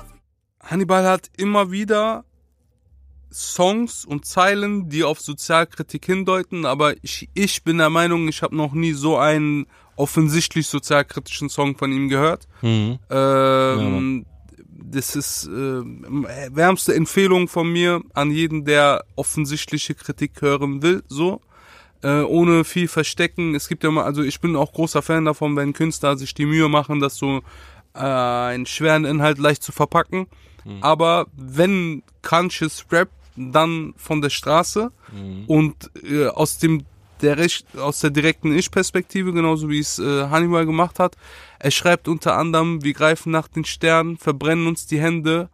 [0.64, 2.24] Hannibal hat immer wieder
[3.32, 8.56] Songs und Zeilen, die auf Sozialkritik hindeuten, aber ich, ich bin der Meinung, ich habe
[8.56, 12.46] noch nie so einen offensichtlich sozialkritischen Song von ihm gehört.
[12.62, 12.98] Mhm.
[13.10, 14.26] Ähm,
[14.68, 21.40] das ist äh, wärmste Empfehlung von mir an jeden, der offensichtliche Kritik hören will, so.
[22.02, 23.54] Äh, ohne viel verstecken.
[23.54, 26.44] Es gibt ja mal, also ich bin auch großer Fan davon, wenn Künstler sich die
[26.44, 27.40] Mühe machen, das so
[27.94, 30.26] äh, einen schweren Inhalt leicht zu verpacken.
[30.80, 34.92] Aber wenn Conscious Rap, dann von der Straße
[35.48, 36.84] und äh, aus dem
[37.20, 41.16] der Recht, aus der direkten Ich-Perspektive, genauso wie es äh, Hannibal gemacht hat.
[41.58, 45.48] Er schreibt unter anderem, wir greifen nach den Sternen, verbrennen uns die Hände,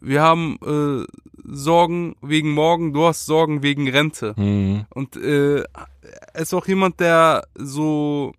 [0.00, 1.06] wir haben äh,
[1.44, 4.34] Sorgen wegen morgen, du hast Sorgen wegen Rente.
[4.36, 4.86] Mhm.
[4.90, 8.32] Und äh, er ist auch jemand, der so,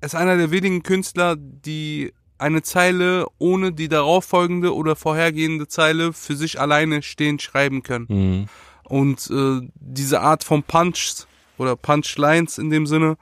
[0.00, 2.12] er ist einer der wenigen Künstler, die
[2.44, 8.06] eine Zeile ohne die darauffolgende oder vorhergehende Zeile für sich alleine stehend schreiben können.
[8.08, 8.46] Mhm.
[8.84, 11.24] Und äh, diese Art von Punch
[11.56, 13.16] oder Punchlines in dem Sinne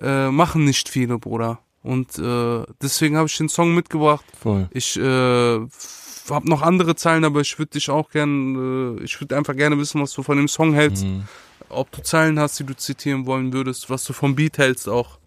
[0.00, 1.58] äh, machen nicht viele, Bruder.
[1.82, 4.24] Und äh, deswegen habe ich den Song mitgebracht.
[4.40, 4.68] Voll.
[4.72, 9.36] Ich äh, habe noch andere Zeilen, aber ich würde dich auch gern, äh, ich würde
[9.36, 11.04] einfach gerne wissen, was du von dem Song hältst.
[11.04, 11.24] Mhm.
[11.70, 15.18] ob du Zeilen hast, die du zitieren wollen würdest, was du vom Beat hältst auch.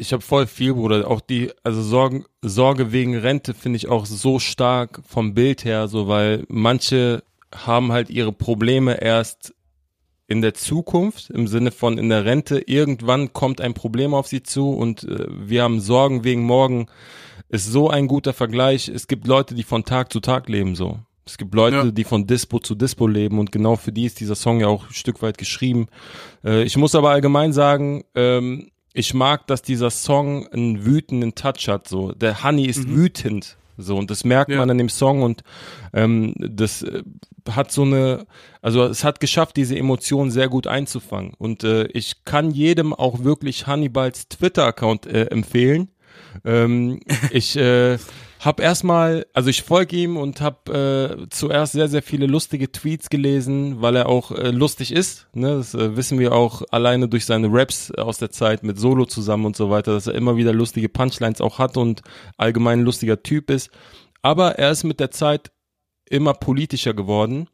[0.00, 1.06] Ich habe voll viel, Bruder.
[1.08, 5.88] Auch die, also Sorgen, Sorge wegen Rente finde ich auch so stark vom Bild her,
[5.88, 7.22] so weil manche
[7.54, 9.54] haben halt ihre Probleme erst
[10.26, 14.42] in der Zukunft, im Sinne von in der Rente, irgendwann kommt ein Problem auf sie
[14.42, 16.86] zu und äh, wir haben Sorgen wegen morgen,
[17.48, 18.88] ist so ein guter Vergleich.
[18.88, 21.00] Es gibt Leute, die von Tag zu Tag leben so.
[21.26, 21.90] Es gibt Leute, ja.
[21.90, 24.86] die von Dispo zu Dispo leben und genau für die ist dieser Song ja auch
[24.86, 25.88] ein Stück weit geschrieben.
[26.42, 31.68] Äh, ich muss aber allgemein sagen, ähm, ich mag, dass dieser Song einen wütenden Touch
[31.68, 31.88] hat.
[31.88, 32.96] So, der Honey ist mhm.
[32.96, 33.56] wütend.
[33.76, 34.58] So, und das merkt ja.
[34.58, 35.42] man an dem Song und
[35.92, 37.02] ähm, das äh,
[37.50, 38.26] hat so eine,
[38.60, 41.32] also es hat geschafft, diese Emotionen sehr gut einzufangen.
[41.38, 45.88] Und äh, ich kann jedem auch wirklich Hannibals Twitter-Account äh, empfehlen.
[46.44, 47.00] Ähm,
[47.30, 47.58] ich
[48.40, 52.72] äh, hab erstmal, also ich folge ihm und habe äh, zuerst sehr, sehr viele lustige
[52.72, 55.28] Tweets gelesen, weil er auch äh, lustig ist.
[55.34, 55.56] Ne?
[55.56, 59.46] Das äh, wissen wir auch alleine durch seine Raps aus der Zeit mit Solo zusammen
[59.46, 62.02] und so weiter, dass er immer wieder lustige Punchlines auch hat und
[62.36, 63.70] allgemein ein lustiger Typ ist.
[64.22, 65.50] Aber er ist mit der Zeit
[66.08, 67.48] immer politischer geworden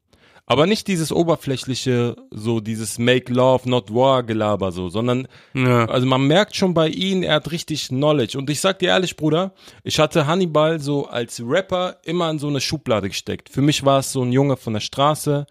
[0.48, 5.86] aber nicht dieses oberflächliche, so dieses Make Love, Not War Gelaber so, sondern, ja.
[5.86, 8.38] also man merkt schon bei ihm, er hat richtig Knowledge.
[8.38, 12.46] Und ich sag dir ehrlich, Bruder, ich hatte Hannibal so als Rapper immer in so
[12.46, 13.48] eine Schublade gesteckt.
[13.48, 15.46] Für mich war es so ein Junge von der Straße,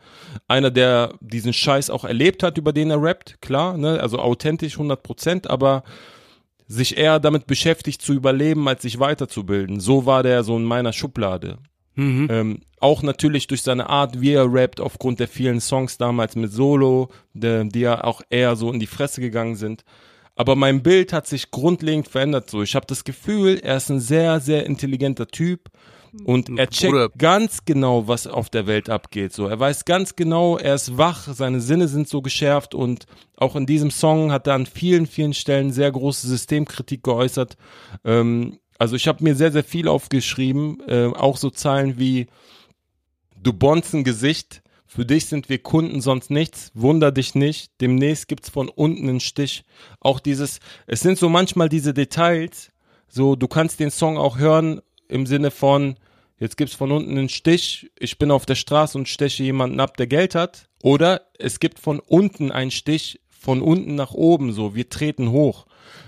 [0.47, 4.75] einer, der diesen Scheiß auch erlebt hat, über den er rappt, klar, ne, also authentisch
[4.75, 5.83] 100 Prozent, aber
[6.67, 9.81] sich eher damit beschäftigt zu überleben, als sich weiterzubilden.
[9.81, 11.57] So war der so in meiner Schublade.
[11.95, 12.27] Mhm.
[12.29, 16.51] Ähm, auch natürlich durch seine Art, wie er rappt, aufgrund der vielen Songs damals mit
[16.51, 19.83] Solo, de, die ja auch eher so in die Fresse gegangen sind.
[20.35, 22.61] Aber mein Bild hat sich grundlegend verändert so.
[22.61, 25.69] Ich habe das Gefühl, er ist ein sehr, sehr intelligenter Typ
[26.23, 29.33] und er checkt Oder ganz genau, was auf der Welt abgeht.
[29.33, 33.05] So, er weiß ganz genau, er ist wach, seine Sinne sind so geschärft und
[33.37, 37.57] auch in diesem Song hat er an vielen, vielen Stellen sehr große Systemkritik geäußert.
[38.05, 42.27] Ähm, also ich habe mir sehr, sehr viel aufgeschrieben, äh, auch so Zahlen wie
[43.41, 44.61] du Bonzen-Gesicht,
[44.95, 49.19] für dich sind wir Kunden, sonst nichts, wunder dich nicht, demnächst gibt's von unten einen
[49.19, 49.65] Stich.
[49.99, 52.71] Auch dieses, es sind so manchmal diese Details,
[53.07, 55.95] so du kannst den Song auch hören im Sinne von,
[56.39, 59.97] jetzt gibt's von unten einen Stich, ich bin auf der Straße und steche jemanden ab,
[59.97, 60.69] der Geld hat.
[60.81, 65.65] Oder es gibt von unten einen Stich, von unten nach oben, so, wir treten hoch.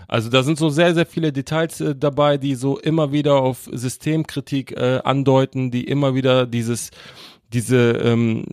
[0.07, 3.69] Also da sind so sehr, sehr viele Details äh, dabei, die so immer wieder auf
[3.71, 6.91] Systemkritik äh, andeuten, die immer wieder dieses,
[7.53, 8.45] diese, ähm,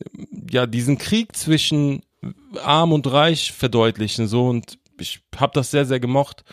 [0.50, 2.02] ja, diesen Krieg zwischen
[2.62, 6.44] Arm und Reich verdeutlichen, so und ich habe das sehr, sehr gemocht.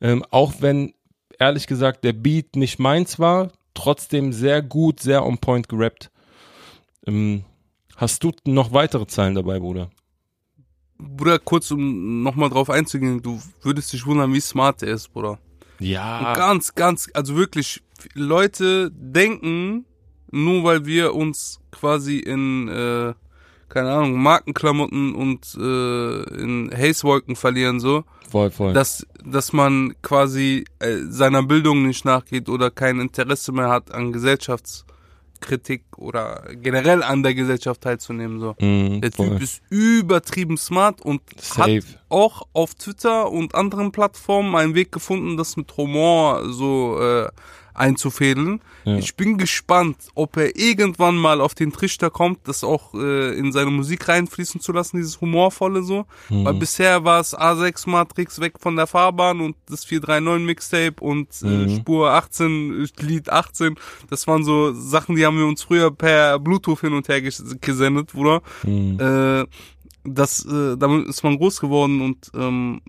[0.00, 0.94] Ähm, auch wenn,
[1.38, 6.10] ehrlich gesagt, der Beat nicht meins war, trotzdem sehr gut, sehr on point gerappt.
[7.06, 7.44] Ähm,
[7.96, 9.90] hast du noch weitere Zeilen dabei, Bruder?
[10.98, 15.38] Bruder, kurz um nochmal drauf einzugehen, du würdest dich wundern, wie smart er ist, Bruder.
[15.78, 16.18] Ja.
[16.30, 17.82] Und ganz, ganz, also wirklich,
[18.14, 19.84] Leute denken,
[20.30, 23.14] nur weil wir uns quasi in, äh,
[23.68, 28.04] keine Ahnung, Markenklamotten und äh, in Hazewolken verlieren, so.
[28.28, 28.72] Voll, voll.
[28.72, 34.12] Dass, dass man quasi äh, seiner Bildung nicht nachgeht oder kein Interesse mehr hat an
[34.12, 34.84] Gesellschafts-
[35.40, 38.40] Kritik oder generell an der Gesellschaft teilzunehmen.
[38.40, 38.54] So.
[38.60, 41.76] Mm, der Typ ist übertrieben smart und Safe.
[41.76, 47.28] hat auch auf Twitter und anderen Plattformen einen Weg gefunden, das mit Humor so äh,
[47.78, 48.60] einzufädeln.
[48.84, 48.96] Ja.
[48.96, 53.52] Ich bin gespannt, ob er irgendwann mal auf den Trichter kommt, das auch äh, in
[53.52, 56.06] seine Musik reinfließen zu lassen, dieses humorvolle so.
[56.28, 56.44] Mhm.
[56.44, 61.28] Weil bisher war es A6 Matrix weg von der Fahrbahn und das 439 Mixtape und
[61.42, 61.76] äh, mhm.
[61.76, 63.76] Spur 18, Lied 18.
[64.10, 68.12] Das waren so Sachen, die haben wir uns früher per Bluetooth hin und her gesendet,
[68.12, 68.42] Bruder.
[68.64, 68.98] Mhm.
[69.00, 69.46] Äh,
[70.04, 72.80] das, äh, damit ist man groß geworden und ähm,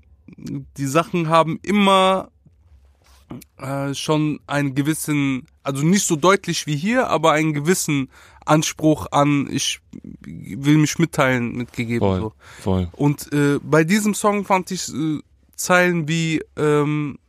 [0.77, 2.29] die Sachen haben immer
[3.57, 8.09] äh, schon einen gewissen, also nicht so deutlich wie hier, aber einen gewissen
[8.45, 9.79] Anspruch an, ich
[10.21, 11.99] will mich mitteilen, mitgegeben.
[11.99, 12.33] Voll, so.
[12.61, 12.89] voll.
[12.93, 15.19] Und äh, bei diesem Song fand ich äh,
[15.55, 17.19] Zeilen wie, ähm,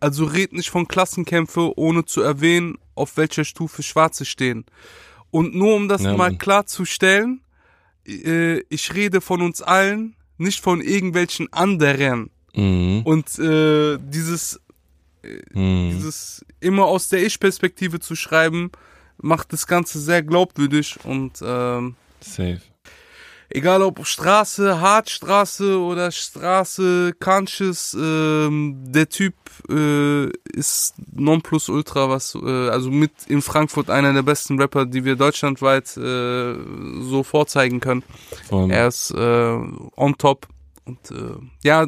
[0.00, 4.64] also red nicht von Klassenkämpfe, ohne zu erwähnen, auf welcher Stufe Schwarze stehen.
[5.30, 7.40] Und nur um das ja, mal klarzustellen,
[8.06, 12.30] äh, ich rede von uns allen, nicht von irgendwelchen anderen.
[12.54, 13.02] Mhm.
[13.04, 14.60] Und äh, dieses
[15.22, 15.90] hm.
[15.94, 18.70] Dieses immer aus der Ich-Perspektive zu schreiben,
[19.20, 22.60] macht das Ganze sehr glaubwürdig und ähm, safe.
[23.50, 29.34] egal ob Straße, Hartstraße oder Straße, Conscious, ähm, der Typ
[29.68, 35.16] äh, ist Nonplusultra, was äh, also mit in Frankfurt einer der besten Rapper, die wir
[35.16, 36.54] deutschlandweit äh,
[37.00, 38.04] so vorzeigen können.
[38.48, 38.70] Voll.
[38.70, 39.58] Er ist äh,
[39.96, 40.46] on top
[40.84, 41.86] und äh, ja,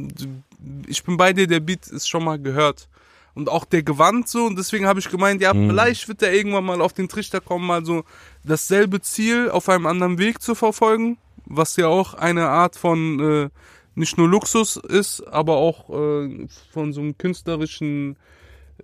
[0.86, 2.88] ich bin bei dir, der Beat ist schon mal gehört.
[3.34, 6.64] Und auch der Gewand so, und deswegen habe ich gemeint, ja, vielleicht wird er irgendwann
[6.64, 8.04] mal auf den Trichter kommen, mal so
[8.44, 11.16] dasselbe Ziel auf einem anderen Weg zu verfolgen,
[11.46, 13.48] was ja auch eine Art von äh,
[13.94, 18.16] nicht nur Luxus ist, aber auch äh, von so einem künstlerischen,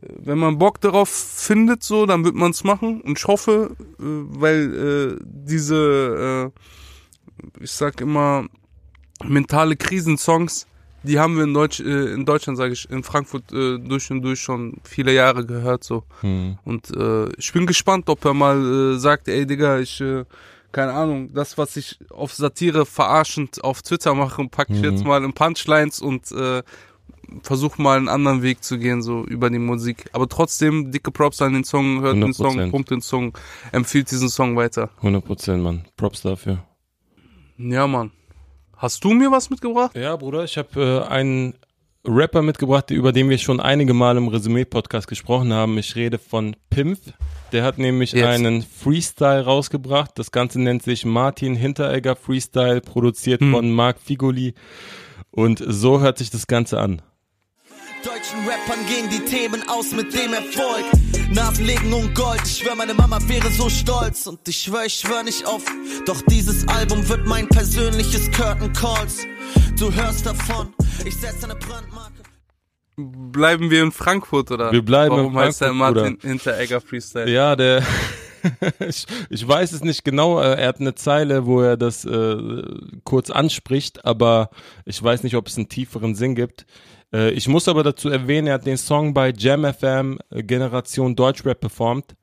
[0.00, 3.00] äh, wenn man Bock darauf findet, so, dann wird man es machen.
[3.00, 8.46] Und ich hoffe, äh, weil äh, diese, äh, ich sag immer,
[9.24, 10.66] mentale Krisensongs,
[11.06, 14.22] die haben wir in, Deutsch, äh, in Deutschland, sage ich, in Frankfurt äh, durch und
[14.22, 15.84] durch schon viele Jahre gehört.
[15.84, 16.04] so.
[16.20, 16.58] Hm.
[16.64, 20.24] Und äh, ich bin gespannt, ob er mal äh, sagt, ey Digga, ich, äh,
[20.72, 24.84] keine Ahnung, das, was ich auf Satire verarschend auf Twitter mache, packe ich Mhm.
[24.90, 26.62] jetzt mal in Punchlines und äh,
[27.42, 30.04] versuche mal einen anderen Weg zu gehen, so über die Musik.
[30.12, 32.70] Aber trotzdem, dicke Props an den Song, hört den Song, 100%.
[32.70, 33.32] pumpt den Song,
[33.72, 34.90] empfiehlt diesen Song weiter.
[34.98, 35.84] 100 Prozent, Mann.
[35.96, 36.62] Props dafür.
[37.58, 38.10] Ja, Mann.
[38.76, 39.96] Hast du mir was mitgebracht?
[39.96, 41.54] Ja, Bruder, ich habe äh, einen
[42.06, 45.76] Rapper mitgebracht, über den wir schon einige Mal im Resümee-Podcast gesprochen haben.
[45.78, 46.98] Ich rede von Pimp.
[47.52, 48.26] Der hat nämlich Jetzt.
[48.26, 50.12] einen Freestyle rausgebracht.
[50.18, 53.52] Das Ganze nennt sich Martin Hinteregger Freestyle, produziert Hm.
[53.52, 54.54] von Marc Figoli.
[55.30, 57.02] Und so hört sich das Ganze an.
[58.04, 60.84] Deutschen Rappern gehen die Themen aus mit dem Erfolg.
[61.32, 64.26] Nasenlegen und Gold, ich schwör, meine Mama wäre so stolz.
[64.26, 65.68] Und ich schwör, ich schwör nicht oft.
[66.06, 69.24] Doch dieses Album wird mein persönliches Curtain Calls.
[69.78, 70.72] Du hörst davon,
[71.04, 72.12] ich setz eine Brandmarke.
[72.96, 74.72] Bleiben wir in Frankfurt, oder?
[74.72, 77.30] Wir bleiben in Warum heißt der Frankfurt, Martin Hinteregger Freestyle?
[77.30, 77.82] Ja, der.
[78.88, 80.40] ich, ich weiß es nicht genau.
[80.40, 82.62] äh, Er hat eine Zeile, wo er das äh,
[83.04, 84.50] kurz anspricht, aber
[84.84, 86.64] ich weiß nicht, ob es einen tieferen Sinn gibt.
[87.12, 91.16] Äh, ich muss aber dazu erwähnen, er hat den Song bei Jam FM äh, Generation
[91.16, 92.16] Deutschrap performt.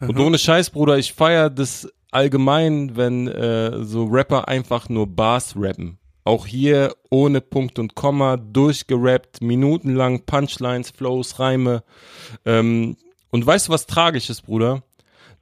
[0.00, 5.54] Und ohne Scheiß, Bruder, ich feier das allgemein, wenn äh, so Rapper einfach nur Bars
[5.56, 5.98] rappen.
[6.24, 11.82] Auch hier ohne Punkt und Komma, durchgerappt, minutenlang Punchlines, Flows, Reime.
[12.44, 12.96] Ähm,
[13.30, 14.82] und weißt du, was tragisch ist, Bruder?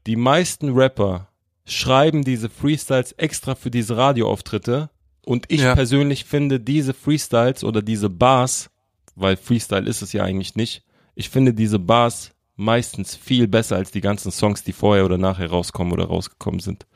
[0.07, 1.29] Die meisten Rapper
[1.64, 4.90] schreiben diese Freestyles extra für diese Radioauftritte.
[5.25, 5.75] Und ich Ja.
[5.75, 8.71] persönlich finde diese Freestyles oder diese Bars,
[9.15, 13.91] weil Freestyle ist es ja eigentlich nicht, ich finde diese Bars meistens viel besser als
[13.91, 16.87] die ganzen Songs, die vorher oder nachher rauskommen oder rausgekommen sind.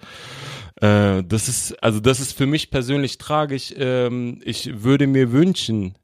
[0.81, 3.73] Äh, das ist, also das ist für mich persönlich tragisch.
[3.77, 5.97] Ähm, ich würde mir wünschen,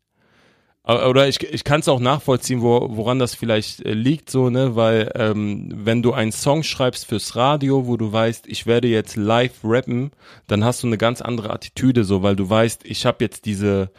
[0.85, 4.75] oder ich, ich kann es auch nachvollziehen, wo, woran das vielleicht äh, liegt, so, ne,
[4.75, 9.15] weil ähm, wenn du einen Song schreibst fürs Radio, wo du weißt, ich werde jetzt
[9.15, 10.11] live rappen,
[10.49, 13.91] dann hast du eine ganz andere Attitüde, so, weil du weißt, ich habe jetzt diese,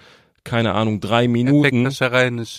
[0.43, 1.83] keine Ahnung, drei Minuten.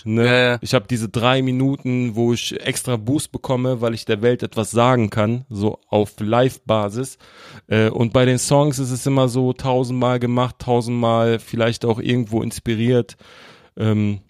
[0.06, 0.24] Ne?
[0.24, 0.58] Ja, ja.
[0.62, 4.70] Ich habe diese drei Minuten, wo ich extra Boost bekomme, weil ich der Welt etwas
[4.70, 7.18] sagen kann, so auf Live-Basis.
[7.66, 12.42] Äh, und bei den Songs ist es immer so tausendmal gemacht, tausendmal vielleicht auch irgendwo
[12.42, 13.18] inspiriert.
[13.76, 14.20] Ähm,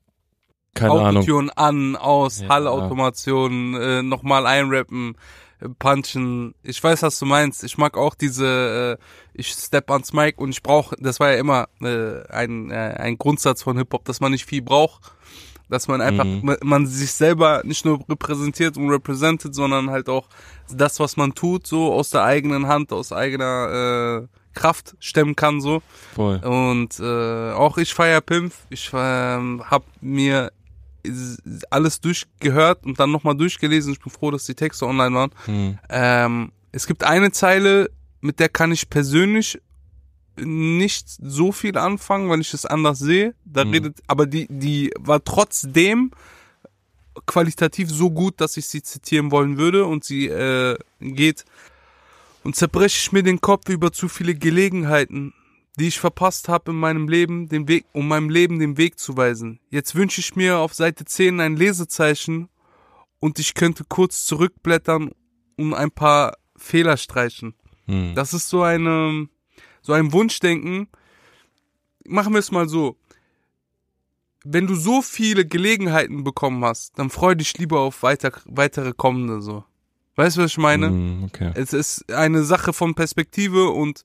[0.74, 1.22] keine Ahnung.
[1.22, 2.48] Autotune an, aus, Ja.
[2.48, 5.16] Hallautomation, äh, nochmal einrappen,
[5.60, 6.54] äh, punchen.
[6.62, 7.62] Ich weiß, was du meinst.
[7.64, 9.04] Ich mag auch diese, äh,
[9.34, 13.18] ich step ans Mic und ich brauche, das war ja immer äh, ein, äh, ein
[13.18, 15.12] Grundsatz von Hip-Hop, dass man nicht viel braucht.
[15.70, 16.40] Dass man einfach, Mhm.
[16.42, 20.28] man, man sich selber nicht nur repräsentiert und represented, sondern halt auch
[20.70, 25.60] das, was man tut, so aus der eigenen Hand, aus eigener äh, Kraft stemmen kann,
[25.60, 25.82] so.
[26.14, 26.36] Voll.
[26.38, 28.52] Und äh, auch ich feier Pimp.
[28.70, 30.52] Ich ähm, habe mir
[31.70, 33.92] alles durchgehört und dann nochmal durchgelesen.
[33.92, 35.30] Ich bin froh, dass die Texte online waren.
[35.44, 35.78] Hm.
[35.90, 37.90] Ähm, es gibt eine Zeile,
[38.20, 39.60] mit der kann ich persönlich
[40.36, 43.34] nicht so viel anfangen, weil ich es anders sehe.
[43.44, 43.70] Da Mhm.
[43.70, 46.10] redet, aber die, die war trotzdem
[47.26, 51.44] qualitativ so gut, dass ich sie zitieren wollen würde und sie äh, geht
[52.44, 55.32] und zerbreche ich mir den Kopf über zu viele Gelegenheiten,
[55.76, 59.16] die ich verpasst habe in meinem Leben, den Weg, um meinem Leben den Weg zu
[59.16, 59.58] weisen.
[59.70, 62.48] Jetzt wünsche ich mir auf Seite 10 ein Lesezeichen
[63.18, 65.10] und ich könnte kurz zurückblättern
[65.56, 67.54] und ein paar Fehler streichen.
[67.86, 68.14] Hm.
[68.14, 69.28] Das ist so eine,
[69.82, 70.88] so ein Wunschdenken.
[72.06, 72.96] Machen wir es mal so.
[74.44, 79.40] Wenn du so viele Gelegenheiten bekommen hast, dann freu dich lieber auf weiter, weitere kommende,
[79.40, 79.64] so.
[80.16, 80.88] Weißt du, was ich meine?
[80.88, 81.50] Hm, okay.
[81.54, 84.04] Es ist eine Sache von Perspektive und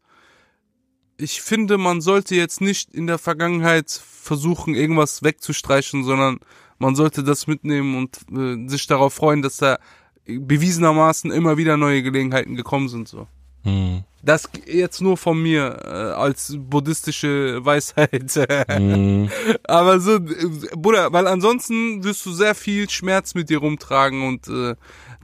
[1.17, 6.39] ich finde, man sollte jetzt nicht in der Vergangenheit versuchen, irgendwas wegzustreichen, sondern
[6.78, 9.80] man sollte das mitnehmen und äh, sich darauf freuen, dass da
[10.26, 13.07] bewiesenermaßen immer wieder neue Gelegenheiten gekommen sind.
[13.07, 13.28] So.
[13.64, 14.03] Hm.
[14.22, 18.36] Das jetzt nur von mir äh, als buddhistische Weisheit.
[18.80, 19.30] Mhm.
[19.64, 20.20] Aber so, äh,
[20.76, 24.76] Bruder, weil ansonsten wirst du sehr viel Schmerz mit dir rumtragen und äh,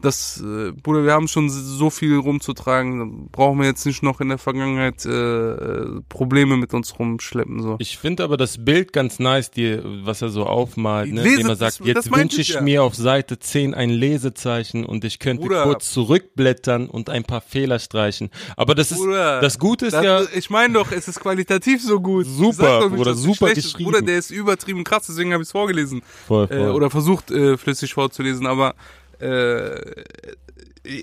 [0.05, 4.29] das, äh, Bruder, wir haben schon so viel rumzutragen, brauchen wir jetzt nicht noch in
[4.29, 7.61] der Vergangenheit äh, äh, Probleme mit uns rumschleppen.
[7.61, 7.75] So.
[7.79, 11.21] Ich finde aber das Bild ganz nice, die, was er so aufmalt, ne?
[11.23, 12.61] Lese- indem er sagt, das- jetzt wünsche ich ich ja.
[12.61, 15.63] mir auf Seite 10 ein Lesezeichen und ich könnte Bruder.
[15.63, 18.29] kurz zurückblättern und ein paar Fehler streichen.
[18.55, 21.81] Aber das ist, Bruder, das Gute ist das, ja, Ich meine doch, es ist qualitativ
[21.83, 22.25] so gut.
[22.27, 23.55] Super, doch Bruder, super ist.
[23.55, 23.91] geschrieben.
[23.91, 26.01] Bruder, der ist übertrieben krass, deswegen habe ich es vorgelesen.
[26.27, 26.57] voll, voll.
[26.57, 28.75] Äh, oder versucht, äh, flüssig vorzulesen, aber
[29.22, 30.03] äh,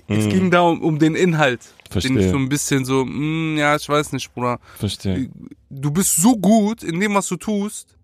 [0.07, 1.61] es ging da um, um den Inhalt.
[1.61, 2.29] Den ich Verstehe.
[2.31, 4.59] so ein bisschen so, mm, ja, ich weiß nicht, Bruder.
[4.77, 5.29] verstehe.
[5.69, 7.97] Du bist so gut in dem, was du tust.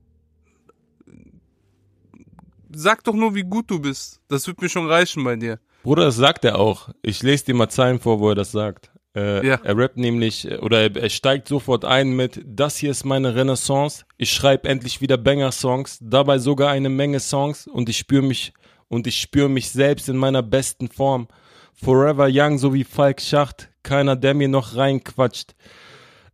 [2.72, 4.20] Sag doch nur, wie gut du bist.
[4.28, 5.60] Das wird mir schon reichen bei dir.
[5.84, 6.90] Bruder, das sagt er auch.
[7.02, 8.92] Ich lese dir mal Zeilen vor, wo er das sagt.
[9.16, 9.60] Äh, Ja.
[9.64, 14.06] Er rappt nämlich, oder er, er steigt sofort ein mit, das hier ist meine Renaissance,
[14.18, 18.54] ich schreibe endlich wieder Banger-Songs, dabei sogar eine Menge Songs und ich spüre mich,
[18.90, 21.28] und ich spüre mich selbst in meiner besten Form.
[21.74, 25.56] Forever young, so wie Falk Schacht, keiner, der mir noch reinquatscht.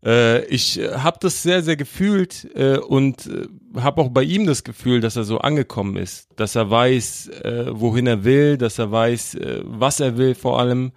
[0.03, 3.47] Äh, ich äh, habe das sehr, sehr gefühlt äh, und äh,
[3.79, 7.65] habe auch bei ihm das Gefühl, dass er so angekommen ist, dass er weiß, äh,
[7.71, 10.91] wohin er will, dass er weiß, äh, was er will vor allem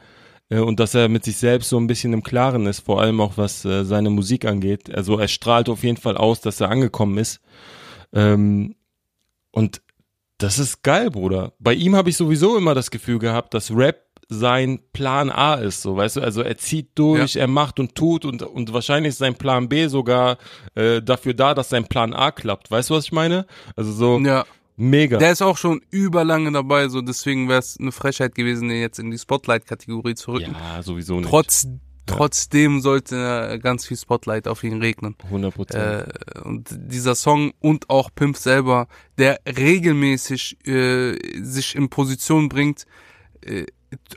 [0.50, 3.20] äh, und dass er mit sich selbst so ein bisschen im Klaren ist, vor allem
[3.20, 4.94] auch was seine Musik angeht.
[4.94, 7.40] Also er strahlt auf jeden Fall aus, dass er angekommen ist.
[8.12, 8.74] Ähm,
[9.50, 9.80] und
[10.38, 11.52] das ist geil, Bruder.
[11.58, 15.80] Bei ihm habe ich sowieso immer das Gefühl gehabt, dass Rap sein Plan A ist,
[15.80, 19.18] so weißt du, also er zieht durch, er macht und tut und und wahrscheinlich ist
[19.18, 20.36] sein Plan B sogar
[20.74, 22.70] äh, dafür da, dass sein Plan A klappt.
[22.70, 23.46] Weißt du, was ich meine?
[23.74, 24.44] Also so Ja.
[24.76, 25.16] mega.
[25.16, 28.98] Der ist auch schon überlange dabei, so deswegen wäre es eine Frechheit gewesen, den jetzt
[28.98, 30.52] in die Spotlight-Kategorie zu rücken.
[30.52, 31.30] ja, sowieso nicht.
[31.30, 31.66] Trotz,
[32.08, 35.14] Trotzdem sollte ganz viel Spotlight auf ihn regnen.
[35.24, 36.08] 100 Prozent.
[36.34, 38.88] Äh, und dieser Song und auch Pimp selber,
[39.18, 42.86] der regelmäßig äh, sich in Position bringt,
[43.44, 43.66] äh,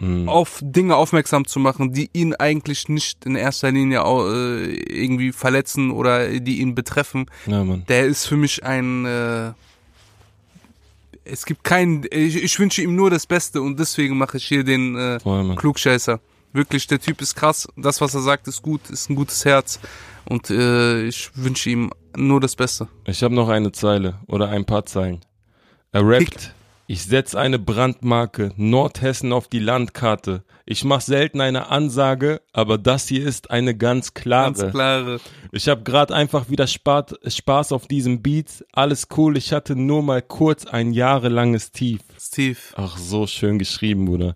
[0.02, 0.28] Mhm.
[0.28, 5.92] auf Dinge aufmerksam zu machen, die ihn eigentlich nicht in erster Linie äh, irgendwie verletzen
[5.92, 7.28] oder die ihn betreffen.
[7.46, 7.86] ja, Mann.
[7.88, 9.54] Der ist für mich ein äh,
[11.24, 14.66] es gibt keinen ich, ich wünsche ihm nur das Beste und deswegen mache ich hier
[14.66, 15.56] den äh, Voll.
[15.56, 16.20] Klugscheißer.
[16.54, 17.68] Wirklich, der Typ ist krass.
[17.78, 19.80] Das, was er sagt, ist gut, ist ein gutes Herz.
[20.26, 22.88] Und äh, ich wünsche ihm nur das Beste.
[23.06, 25.22] Ich habe noch eine Zeile oder ein paar Zeilen.
[25.92, 26.32] Er rappt.
[26.32, 26.52] Kick.
[26.88, 30.44] Ich setz eine Brandmarke Nordhessen auf die Landkarte.
[30.66, 34.54] Ich mach selten eine Ansage, aber das hier ist eine ganz klare.
[34.54, 35.20] Ganz klare.
[35.54, 38.66] Ich habe gerade einfach wieder Spaß, auf diesem Beat.
[38.74, 42.02] Alles cool, ich hatte nur mal kurz ein jahrelanges Tief.
[42.20, 42.58] Steve.
[42.76, 44.36] Ach, so schön geschrieben, Bruder.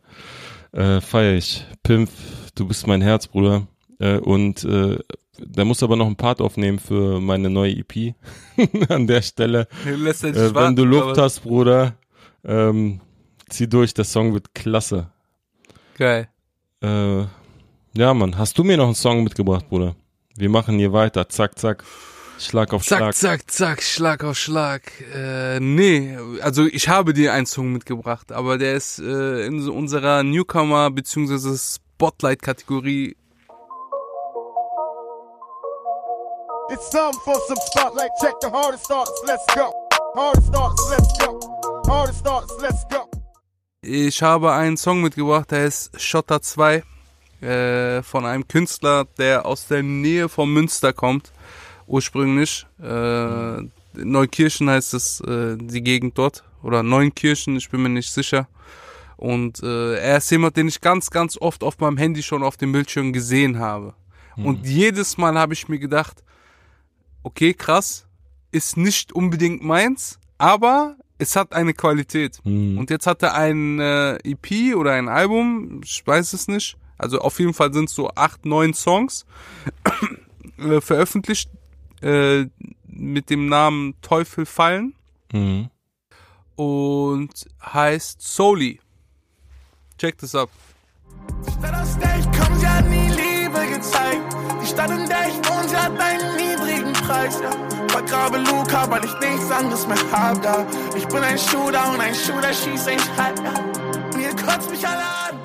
[0.76, 1.66] Äh, feier ich.
[1.84, 2.10] Pimp,
[2.54, 3.66] du bist mein Herz, Bruder.
[4.00, 5.00] Äh, und äh,
[5.40, 8.14] der muss aber noch einen Part aufnehmen für meine neue EP.
[8.90, 9.68] An der Stelle.
[9.86, 11.96] Lässt er dich Äh, wenn warten, du Luft hast, Bruder,
[12.44, 13.00] ähm,
[13.48, 15.12] zieh durch, der Song wird klasse.
[15.98, 16.28] Geil.
[16.82, 17.24] Äh,
[17.98, 19.96] ja, Mann, hast du mir noch einen Song mitgebracht, Bruder?
[20.36, 21.86] Wir machen hier weiter, zack, zack,
[22.38, 23.16] Schlag auf Zack, Schlag.
[23.16, 24.82] zack, zack, Schlag auf Schlag.
[25.14, 29.74] Äh, nee, also ich habe dir einen Song mitgebracht, aber der ist äh, in so
[29.74, 31.56] unserer Newcomer- bzw.
[31.58, 33.16] Spotlight-Kategorie.
[36.72, 38.10] It's time for some spotlight.
[38.20, 39.12] Check the hardest starts.
[39.26, 39.72] Let's go.
[40.16, 40.90] Hardest starts.
[40.90, 41.40] Let's go.
[41.88, 42.54] Hardest starts.
[42.62, 43.08] Let's go.
[43.82, 46.84] Ich habe einen Song mitgebracht, der ist Schotter 2
[47.42, 51.32] äh, von einem Künstler, der aus der Nähe von Münster kommt,
[51.88, 52.66] ursprünglich.
[52.82, 53.62] Äh,
[53.94, 56.44] Neukirchen heißt es, äh, die Gegend dort.
[56.64, 58.48] Oder Neunkirchen, ich bin mir nicht sicher.
[59.18, 62.58] Und äh, er ist jemand, den ich ganz, ganz oft auf meinem Handy schon auf
[62.58, 63.94] dem Bildschirm gesehen habe.
[64.38, 66.24] Und jedes Mal habe ich mir gedacht,
[67.24, 68.06] okay, krass,
[68.52, 72.40] ist nicht unbedingt meins, aber es hat eine Qualität.
[72.44, 72.78] Hm.
[72.78, 76.78] Und jetzt hat er ein äh, EP oder ein Album, ich weiß es nicht.
[76.98, 79.26] Also auf jeden Fall sind es so acht, neun Songs
[80.58, 81.50] äh, veröffentlicht
[82.02, 82.46] äh,
[82.88, 84.94] mit dem Namen Teufel fallen
[85.34, 85.70] Mhm.
[86.56, 87.30] und
[87.62, 88.80] heißt Soli.
[89.98, 90.50] Check das ab.
[91.48, 94.36] Die Stadt, aus der ich komm, sie hat nie Liebe gezeigt.
[94.62, 97.52] Die Stadt, in der ich wohne, sie hat einen niedrigen Preis, ja.
[97.88, 100.68] Vergrabe Luca, weil ich nichts anderes mehr hab, da.
[100.98, 103.54] Ich bin ein Shooter und ein Shooter schießt ein Schalt, ja.
[104.20, 105.40] Ihr kotzt mich alle an.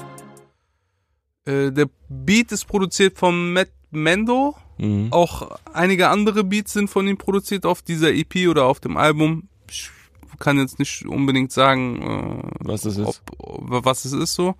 [1.46, 4.56] Äh, der Beat ist produziert von Matt Mendo.
[4.80, 5.08] Mhm.
[5.12, 9.48] Auch einige andere Beats sind von ihm produziert auf dieser EP oder auf dem Album.
[9.68, 9.90] Ich
[10.38, 13.22] kann jetzt nicht unbedingt sagen, äh, Was das ist?
[13.38, 14.54] ob, was es ist so.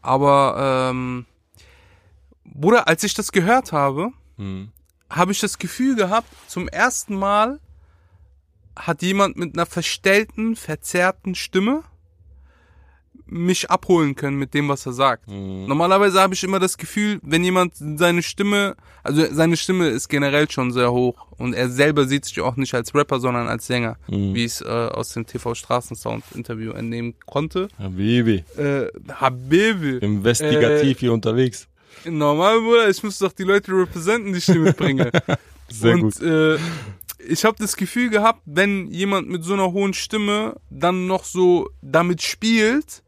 [0.00, 1.26] Aber ähm,
[2.44, 4.70] Bruder, als ich das gehört habe, Mhm.
[5.10, 7.60] habe ich das Gefühl gehabt, zum ersten Mal
[8.74, 11.82] hat jemand mit einer verstellten, verzerrten Stimme
[13.30, 15.28] mich abholen können mit dem, was er sagt.
[15.28, 20.50] Normalerweise habe ich immer das Gefühl, wenn jemand seine Stimme, also seine Stimme ist generell
[20.50, 23.96] schon sehr hoch und er selber sieht sich auch nicht als Rapper, sondern als Sänger,
[24.08, 27.68] wie ich es äh, aus dem TV Straßensound Interview entnehmen konnte.
[27.78, 29.98] Habibi, Äh, Habibi.
[29.98, 31.68] investigativ hier unterwegs.
[32.04, 35.10] Normal, Bruder, ich muss doch die Leute representen, die ich hier mitbringe.
[35.68, 36.20] Sehr und gut.
[36.22, 36.56] Äh,
[37.28, 41.68] ich habe das Gefühl gehabt, wenn jemand mit so einer hohen Stimme dann noch so
[41.82, 43.02] damit spielt,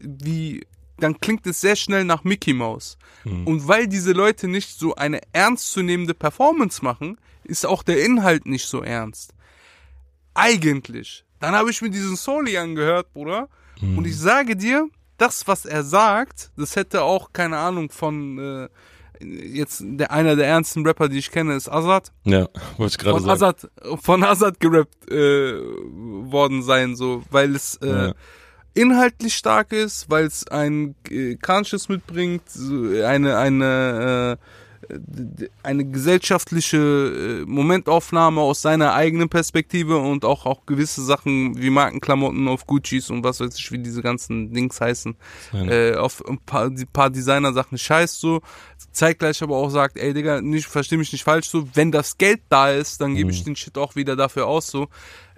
[0.00, 0.66] wie
[0.98, 2.98] dann klingt es sehr schnell nach Mickey Mouse.
[3.24, 8.66] Und weil diese Leute nicht so eine ernstzunehmende Performance machen, ist auch der Inhalt nicht
[8.66, 9.32] so ernst.
[10.34, 11.24] Eigentlich.
[11.38, 13.48] Dann habe ich mir diesen Soli angehört, Bruder.
[13.80, 18.68] Und ich sage dir, das, was er sagt, das hätte auch, keine Ahnung, von äh,
[19.24, 22.12] jetzt der einer der ernsten Rapper, die ich kenne, ist Azad.
[22.24, 23.30] Ja, wollte ich gerade sagen.
[23.30, 23.70] Azad,
[24.02, 28.14] von Azad gerappt äh, worden sein, so, weil es äh, Ja.
[28.74, 34.44] Inhaltlich stark ist, weil es ein äh, Conscious mitbringt, so eine eine äh,
[35.62, 42.48] eine gesellschaftliche äh, Momentaufnahme aus seiner eigenen Perspektive und auch auch gewisse Sachen wie Markenklamotten
[42.48, 45.16] auf Gucci's und was weiß ich, wie diese ganzen Dings heißen,
[45.52, 48.40] äh, auf ein paar, die paar Designer-Sachen scheiß so,
[48.92, 52.40] zeitgleich aber auch sagt, ey Digga, nicht, versteh mich nicht falsch so, wenn das Geld
[52.48, 54.88] da ist, dann gebe ich den Shit auch wieder dafür aus so.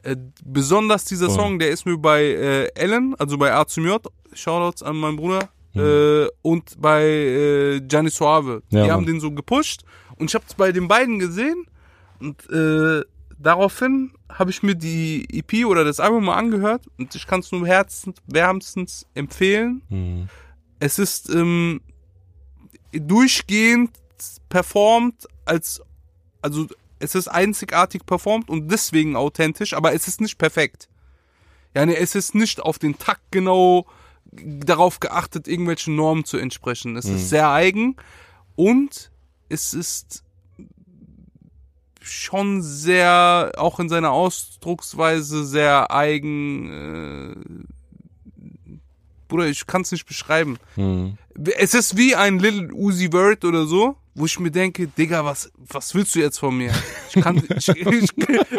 [0.03, 1.37] Äh, besonders dieser Voll.
[1.37, 5.17] Song, der ist mir bei äh, Ellen, also bei A zum J, Shoutouts an meinen
[5.17, 8.63] Bruder, äh, und bei äh, Gianni Suave.
[8.69, 8.91] Ja, die Mann.
[8.91, 9.83] haben den so gepusht
[10.17, 11.67] und ich habe es bei den beiden gesehen
[12.21, 13.05] und äh,
[13.39, 17.53] daraufhin habe ich mir die EP oder das Album mal angehört und ich kann es
[17.53, 19.83] nur herzens, wärmstens empfehlen.
[19.89, 20.29] Mhm.
[20.79, 21.81] Es ist ähm,
[22.93, 23.91] durchgehend
[24.49, 25.81] performt als,
[26.41, 26.67] also
[27.03, 30.89] es ist einzigartig performt und deswegen authentisch, aber es ist nicht perfekt.
[31.75, 33.87] Ja, ne, es ist nicht auf den Takt genau
[34.33, 36.97] darauf geachtet, irgendwelchen Normen zu entsprechen.
[36.97, 37.97] Es ist sehr eigen
[38.57, 39.11] und
[39.49, 40.25] es ist
[42.01, 46.73] schon sehr, auch in seiner Ausdrucksweise sehr eigen.
[46.73, 47.35] Äh,
[49.29, 50.59] Bruder, ich kann es nicht beschreiben.
[50.77, 51.17] Mhm.
[51.57, 55.51] Es ist wie ein Little Uzi Vert oder so, wo ich mir denke, Digga, was,
[55.57, 56.73] was willst du jetzt von mir?
[57.09, 58.11] Ich kann, ich, ich,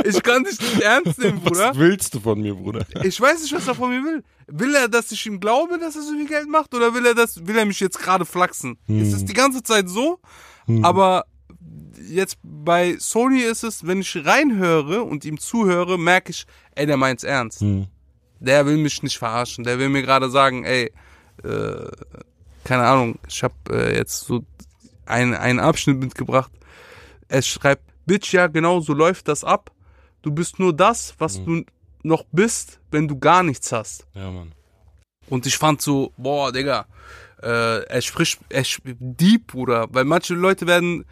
[0.06, 1.70] ich kann dich nicht ernst nehmen, Bruder.
[1.70, 2.86] Was willst du von mir, Bruder?
[3.04, 4.24] Ich weiß nicht, was er von mir will.
[4.48, 7.14] Will er, dass ich ihm glaube, dass er so viel Geld macht, oder will er
[7.14, 8.78] das, will er mich jetzt gerade flachsen?
[8.88, 10.20] Es ist die ganze Zeit so,
[10.82, 11.26] aber
[12.10, 16.46] jetzt bei Sony ist es, wenn ich reinhöre und ihm zuhöre, merke ich,
[16.76, 17.62] ey, der meint's ernst.
[17.62, 17.88] Mhm.
[18.40, 19.64] Der will mich nicht verarschen.
[19.64, 20.92] Der will mir gerade sagen, ey,
[21.44, 21.88] äh,
[22.64, 24.44] keine Ahnung, ich habe äh, jetzt so
[25.06, 26.52] einen, einen Abschnitt mitgebracht.
[27.28, 29.72] Er schreibt, Bitch, ja, genau so läuft das ab.
[30.22, 31.64] Du bist nur das, was du
[32.04, 34.08] noch bist, wenn du gar nichts hast.
[34.14, 34.54] Ja, Mann.
[35.30, 36.86] Und ich fand so, boah, Digga,
[37.42, 39.88] äh, er spricht, er spricht deep, Bruder.
[39.92, 41.06] Weil manche Leute werden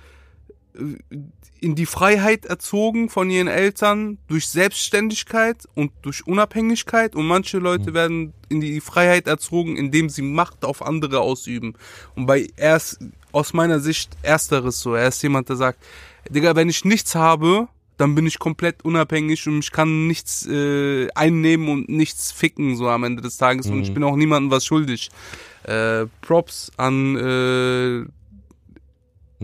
[0.73, 1.17] äh,
[1.59, 7.93] in die Freiheit erzogen von ihren Eltern durch Selbstständigkeit und durch Unabhängigkeit und manche Leute
[7.93, 11.75] werden in die Freiheit erzogen, indem sie Macht auf andere ausüben.
[12.15, 12.99] Und bei er ist
[13.31, 14.95] aus meiner Sicht ersteres so.
[14.95, 15.79] Er ist jemand, der sagt,
[16.29, 17.67] Digga, wenn ich nichts habe,
[17.97, 22.89] dann bin ich komplett unabhängig und ich kann nichts äh, einnehmen und nichts ficken so
[22.89, 25.09] am Ende des Tages und ich bin auch niemandem was schuldig.
[25.63, 28.05] Äh, Props an äh,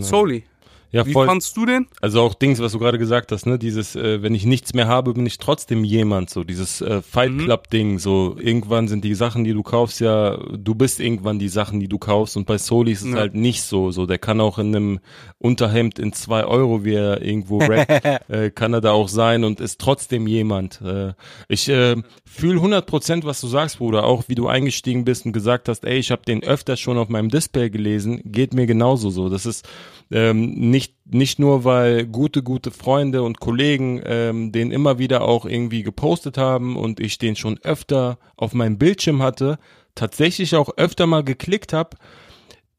[0.02, 0.44] Soli.
[0.92, 1.28] Ja, Wie voll.
[1.28, 1.88] fandst du den?
[2.02, 4.88] Also auch Dings, was du gerade gesagt hast, ne, dieses, äh, wenn ich nichts mehr
[4.88, 7.40] habe, bin ich trotzdem jemand, so dieses äh, Fight Mhm.
[7.40, 11.50] Club Ding, so irgendwann sind die Sachen, die du kaufst, ja, du bist irgendwann die
[11.50, 13.18] Sachen, die du kaufst und bei Soli ist es Ja.
[13.18, 15.00] halt nicht so, so der kann auch in einem
[15.40, 17.90] Unterhemd in zwei Euro, wie er irgendwo rappt,
[18.30, 20.80] äh, kann er da auch sein und ist trotzdem jemand.
[20.82, 21.14] Äh,
[21.50, 25.68] ich äh, fühle 100%, was du sagst, Bruder, auch wie du eingestiegen bist und gesagt
[25.68, 29.28] hast, ey, ich habe den öfter schon auf meinem Display gelesen, geht mir genauso so.
[29.30, 29.68] Das ist
[30.12, 35.46] ähm, nicht nicht nur, weil gute, gute Freunde und Kollegen ähm, den immer wieder auch
[35.46, 39.58] irgendwie gepostet haben und ich den schon öfter auf meinem Bildschirm hatte,
[39.96, 41.98] tatsächlich auch öfter mal geklickt habe,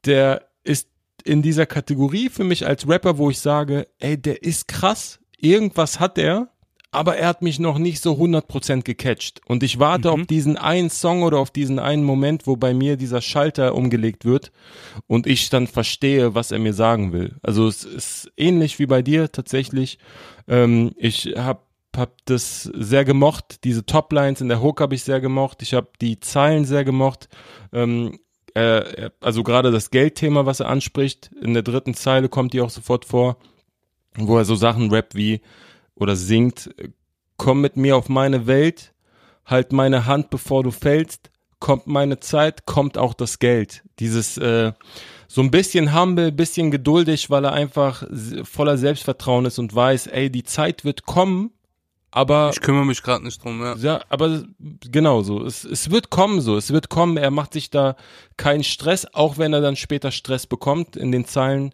[0.05, 0.89] der ist
[1.23, 5.99] in dieser Kategorie für mich als Rapper, wo ich sage, ey, der ist krass, irgendwas
[5.99, 6.49] hat er,
[6.91, 9.41] aber er hat mich noch nicht so 100% gecatcht.
[9.45, 12.97] Und ich warte auf diesen einen Song oder auf diesen einen Moment, wo bei mir
[12.97, 14.51] dieser Schalter umgelegt wird
[15.05, 17.35] und ich dann verstehe, was er mir sagen will.
[17.43, 19.99] Also es ist ähnlich wie bei dir tatsächlich.
[20.47, 21.61] Ähm, ich habe
[21.95, 23.63] hab das sehr gemocht.
[23.63, 25.61] Diese Toplines in der Hook habe ich sehr gemocht.
[25.61, 27.29] Ich habe die Zeilen sehr gemocht.
[27.71, 28.19] Ähm,
[28.55, 32.71] äh, also gerade das Geldthema, was er anspricht, in der dritten Zeile kommt die auch
[32.71, 33.37] sofort vor,
[34.15, 35.41] wo er so Sachen rappt wie
[35.99, 36.69] oder singt,
[37.37, 38.93] komm mit mir auf meine Welt,
[39.45, 43.83] halt meine Hand, bevor du fällst, kommt meine Zeit, kommt auch das Geld.
[43.99, 44.73] Dieses äh,
[45.27, 48.03] so ein bisschen humble, bisschen geduldig, weil er einfach
[48.43, 51.51] voller Selbstvertrauen ist und weiß, ey, die Zeit wird kommen,
[52.11, 53.75] aber Ich kümmere mich gerade nicht drum, ja.
[53.75, 55.45] ja, aber genau so.
[55.45, 56.57] Es, es wird kommen so.
[56.57, 57.17] Es wird kommen.
[57.17, 57.95] Er macht sich da
[58.35, 61.73] keinen Stress, auch wenn er dann später Stress bekommt in den Zeilen.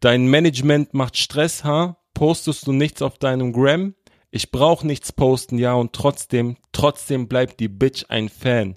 [0.00, 1.96] Dein Management macht Stress, ha?
[2.14, 3.94] Postest du nichts auf deinem Gram?
[4.30, 8.76] Ich brauch nichts posten, ja, und trotzdem, trotzdem bleibt die Bitch ein Fan.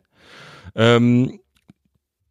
[0.76, 1.40] Ähm,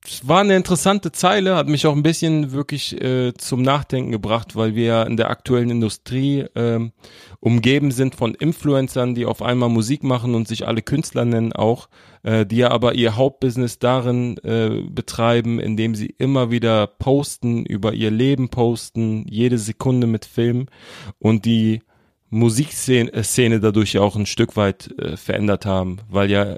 [0.06, 4.54] es war eine interessante Zeile, hat mich auch ein bisschen wirklich äh, zum Nachdenken gebracht,
[4.54, 6.92] weil wir ja in der aktuellen Industrie ähm,
[7.40, 11.88] umgeben sind von Influencern, die auf einmal Musik machen und sich alle Künstler nennen auch,
[12.24, 17.92] äh, die ja aber ihr Hauptbusiness darin äh, betreiben, indem sie immer wieder posten, über
[17.92, 20.66] ihr Leben posten, jede Sekunde mit Film
[21.18, 21.82] und die
[22.30, 26.56] Musikszene äh, dadurch ja auch ein Stück weit äh, verändert haben, weil ja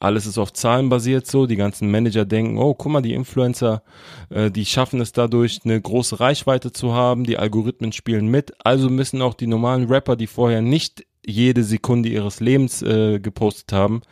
[0.00, 3.82] alles ist auf Zahlen basiert so, die ganzen Manager denken, oh, guck mal, die Influencer,
[4.30, 8.90] äh, die schaffen es dadurch, eine große Reichweite zu haben, die Algorithmen spielen mit, also
[8.90, 14.02] müssen auch die normalen Rapper, die vorher nicht jede Sekunde ihres Lebens äh, gepostet haben,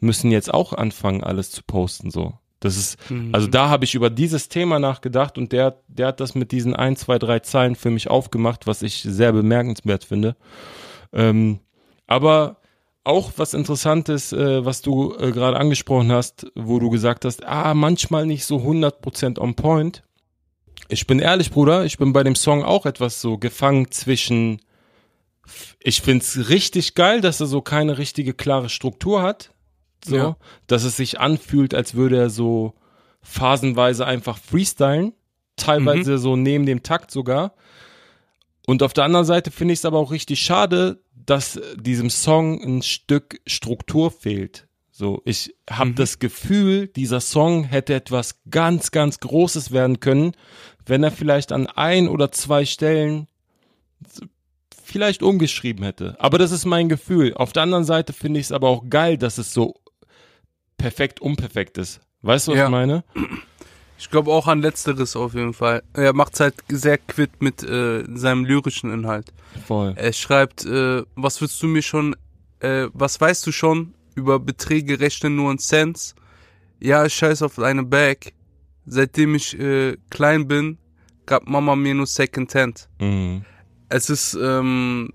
[0.00, 2.34] müssen jetzt auch anfangen, alles zu posten so.
[2.60, 2.98] Das ist,
[3.32, 6.74] also da habe ich über dieses Thema nachgedacht und der, der hat das mit diesen
[6.74, 10.36] ein, zwei, drei Zeilen für mich aufgemacht, was ich sehr bemerkenswert finde.
[11.12, 11.60] Ähm,
[12.06, 12.56] aber
[13.04, 17.74] auch was Interessantes, äh, was du äh, gerade angesprochen hast, wo du gesagt hast, ah,
[17.74, 20.02] manchmal nicht so 100% on point.
[20.88, 24.60] Ich bin ehrlich, Bruder, ich bin bei dem Song auch etwas so gefangen zwischen,
[25.80, 29.52] ich find's richtig geil, dass er so keine richtige klare Struktur hat,
[30.04, 30.36] so, Ja.
[30.66, 32.74] dass es sich anfühlt, als würde er so
[33.22, 35.12] phasenweise einfach freestylen,
[35.56, 37.54] teilweise so neben dem Takt sogar.
[38.66, 42.60] Und auf der anderen Seite finde ich es aber auch richtig schade, dass diesem Song
[42.62, 44.66] ein Stück Struktur fehlt.
[44.90, 50.32] So, ich habe das Gefühl, dieser Song hätte etwas ganz, ganz Großes werden können,
[50.86, 53.26] wenn er vielleicht an ein oder zwei Stellen
[54.86, 56.16] vielleicht umgeschrieben hätte.
[56.18, 57.34] Aber das ist mein Gefühl.
[57.34, 59.74] Auf der anderen Seite finde ich es aber auch geil, dass es so
[60.76, 62.00] perfekt unperfekt ist.
[62.22, 62.64] Weißt du, was Ja.
[62.66, 63.04] ich meine?
[63.98, 65.82] Ich glaube auch an Letzteres auf jeden Fall.
[65.94, 69.32] Er macht's halt sehr quitt mit äh, seinem lyrischen Inhalt.
[69.66, 69.94] Voll.
[69.96, 72.14] Er schreibt, äh, was willst du mir schon,
[72.60, 76.14] äh, was weißt du schon über Beträge rechnen nur in Cents?
[76.78, 78.32] Ja, ich scheiß auf deine Bag.
[78.84, 80.78] Seitdem ich äh, klein bin,
[81.24, 82.88] gab Mama mir nur Secondhand.
[83.00, 83.44] Mhm.
[83.88, 85.10] Es ist ähm,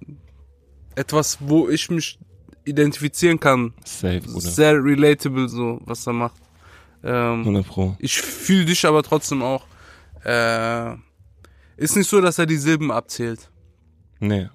[0.95, 2.19] etwas, wo ich mich
[2.63, 3.73] identifizieren kann.
[3.85, 4.39] Safe, Bruder.
[4.41, 6.41] Sehr relatable so, was er macht.
[7.03, 7.95] Ähm, 100 Pro.
[7.99, 9.65] ich fühle dich aber trotzdem auch.
[10.23, 10.93] Äh,
[11.77, 13.49] ist nicht so, dass er die Silben abzählt.
[14.19, 14.49] Nee.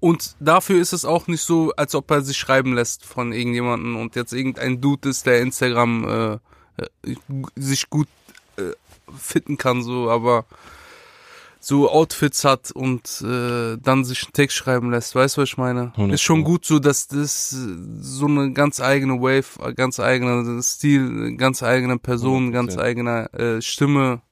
[0.00, 3.96] Und dafür ist es auch nicht so, als ob er sich schreiben lässt von irgendjemanden
[3.96, 6.40] und jetzt irgendein Dude ist, der Instagram
[6.76, 7.14] äh, äh,
[7.54, 8.08] sich gut
[8.56, 8.72] äh,
[9.16, 10.44] fitten kann, so, aber
[11.64, 15.56] so Outfits hat und äh, dann sich einen Text schreiben lässt, weißt du, was ich
[15.56, 15.92] meine?
[15.92, 21.36] 100 Ist schon gut so, dass das so eine ganz eigene Wave, ganz eigener Stil,
[21.36, 22.52] ganz eigene Person, 100%.
[22.52, 24.22] ganz eigener äh, Stimme,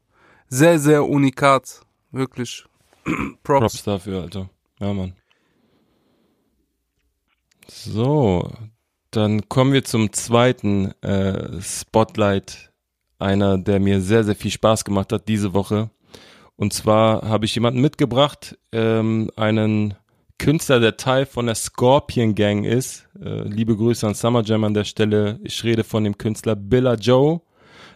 [0.48, 1.80] sehr, sehr unikat,
[2.10, 2.64] wirklich.
[3.42, 3.60] Props.
[3.60, 4.50] Props dafür, Alter.
[4.78, 5.14] Ja, Mann.
[7.68, 8.50] So,
[9.10, 12.70] dann kommen wir zum zweiten äh, Spotlight.
[13.18, 15.90] Einer, der mir sehr, sehr viel Spaß gemacht hat diese Woche.
[16.56, 19.94] Und zwar habe ich jemanden mitgebracht, ähm, einen
[20.38, 23.08] Künstler, der Teil von der Scorpion Gang ist.
[23.20, 25.38] Äh, liebe Grüße an Summer Jam an der Stelle.
[25.44, 27.40] Ich rede von dem Künstler Billa Joe.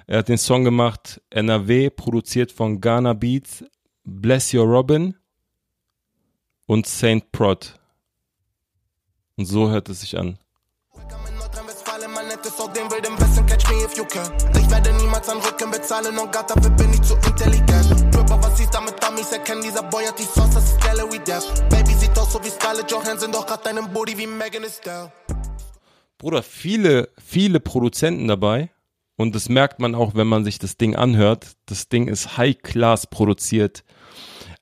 [0.06, 3.64] Er hat den Song gemacht, NRW, produziert von Ghana Beats,
[4.04, 5.16] Bless Your Robin
[6.66, 7.80] und Saint Prod.
[9.36, 10.38] Und so hört es sich an.
[12.46, 14.32] Willkommen in Nordrhein-Westfalen, mein nettes Song, den will den besten Catch me if you can.
[14.56, 18.12] Ich werde niemals an Rücken bezahlen und Gott, dafür bin ich zu intelligent.
[18.12, 21.68] Tripper, was siehst damit Dummies erkennen, dieser Boy hat die Sauce, das ist Gallery Death.
[21.70, 25.10] Baby sieht aus so wie Scarlett Johansson, doch grad deinen Booty wie Megan Stallion.
[26.18, 28.70] Bruder, viele, viele Produzenten dabei.
[29.16, 31.56] Und das merkt man auch, wenn man sich das Ding anhört.
[31.66, 33.82] Das Ding ist High-Class produziert.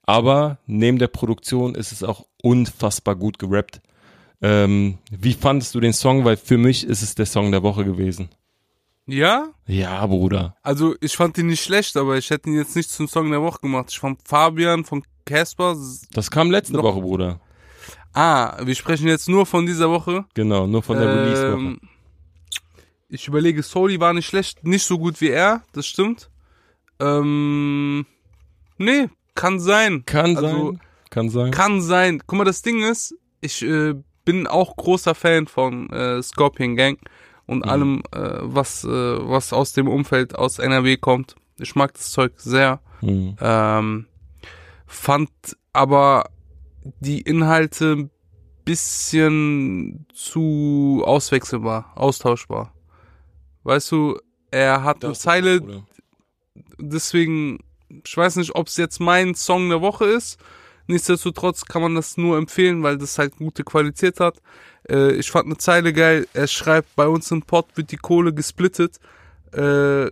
[0.07, 3.81] Aber neben der Produktion ist es auch unfassbar gut gerappt.
[4.43, 6.25] Ähm, wie fandest du den Song?
[6.25, 8.29] Weil für mich ist es der Song der Woche gewesen.
[9.07, 9.49] Ja?
[9.67, 10.57] Ja, Bruder.
[10.63, 13.43] Also ich fand ihn nicht schlecht, aber ich hätte ihn jetzt nicht zum Song der
[13.43, 13.87] Woche gemacht.
[13.91, 15.77] Ich fand Fabian von Casper.
[16.13, 17.41] Das kam letzte Woche, Bruder.
[18.13, 20.25] Ah, wir sprechen jetzt nur von dieser Woche.
[20.35, 21.53] Genau, nur von der Release-Woche.
[21.53, 21.81] Ähm,
[23.09, 26.31] Ich überlege, Soli war nicht schlecht, nicht so gut wie er, das stimmt.
[27.01, 28.07] Ähm,
[28.79, 30.05] nee, kann sein.
[30.07, 30.81] Kann Also, sein.
[31.11, 31.51] Kann sein.
[31.51, 32.23] Kann sein.
[32.27, 33.95] Guck mal, das Ding ist, ich äh,
[34.25, 36.99] bin auch großer Fan von äh, Scorpion Gang
[37.47, 41.37] und allem, äh, was, äh, was aus dem Umfeld aus NRW kommt.
[41.59, 42.81] Ich mag das Zeug sehr.
[43.01, 43.37] Mhm.
[43.41, 44.07] Ähm,
[44.87, 45.31] fand
[45.73, 46.31] aber
[47.01, 48.11] die Inhalte ein
[48.65, 52.73] bisschen zu auswechselbar, austauschbar.
[53.65, 54.19] Weißt du,
[54.51, 55.85] er hat eine Zeile,
[56.79, 57.59] deswegen,
[57.89, 60.39] ich weiß nicht, ob es jetzt mein Song der Woche ist.
[60.87, 64.41] Nichtsdestotrotz kann man das nur empfehlen, weil das halt gute Qualität hat.
[64.89, 66.27] Äh, ich fand eine Zeile geil.
[66.35, 68.99] Er schreibt, bei uns im Pott wird die Kohle gesplittet.
[69.53, 70.11] Äh,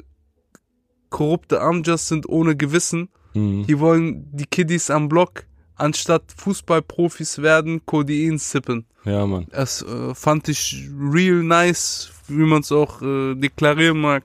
[1.10, 3.08] korrupte Amjas sind ohne Gewissen.
[3.34, 3.64] Mhm.
[3.64, 5.44] Hier wollen die Kiddies am Block
[5.82, 8.86] anstatt Fußballprofis werden, Codein sippen.
[9.04, 9.46] Ja, Mann.
[9.50, 14.22] Das äh, fand ich real nice, wie man es auch äh, deklarieren mag.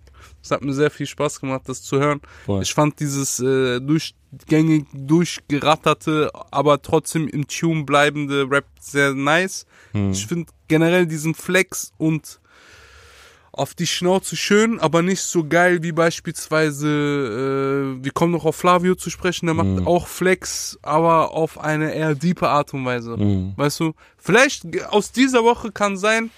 [0.47, 2.21] Es hat mir sehr viel Spaß gemacht, das zu hören.
[2.45, 2.61] Voll.
[2.63, 9.65] Ich fand dieses äh, durchgängig, durchgeratterte, aber trotzdem im Tune bleibende Rap sehr nice.
[9.91, 10.11] Hm.
[10.11, 12.39] Ich finde generell diesen Flex und
[13.51, 18.55] auf die Schnauze schön, aber nicht so geil wie beispielsweise, äh, wir kommen noch auf
[18.55, 19.87] Flavio zu sprechen, der macht Mhm.
[19.87, 23.17] auch Flex, aber auf eine eher diepe Art und Weise.
[23.17, 23.53] Mhm.
[23.55, 26.29] Weißt du, vielleicht aus dieser Woche kann sein,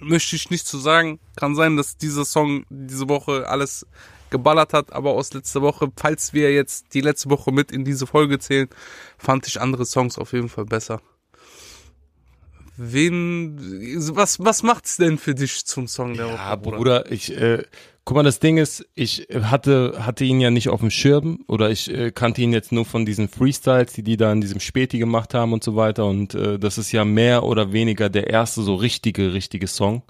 [0.00, 3.86] möchte ich nicht zu sagen, kann sein, dass dieser Song diese Woche alles
[4.30, 8.06] geballert hat, aber aus letzter Woche, falls wir jetzt die letzte Woche mit in diese
[8.06, 8.68] Folge zählen,
[9.18, 11.00] fand ich andere Songs auf jeden Fall besser.
[12.76, 13.58] Wen,
[14.14, 16.76] was, was macht's denn für dich zum Song der Ja, Woche, Bruder?
[16.76, 17.64] Bruder, ich, äh,
[18.06, 21.70] guck mal, das Ding ist, ich hatte, hatte ihn ja nicht auf dem Schirm oder
[21.70, 24.98] ich äh, kannte ihn jetzt nur von diesen Freestyles, die die da in diesem Späti
[24.98, 26.06] gemacht haben und so weiter.
[26.06, 30.02] Und äh, das ist ja mehr oder weniger der erste so richtige, richtige Song.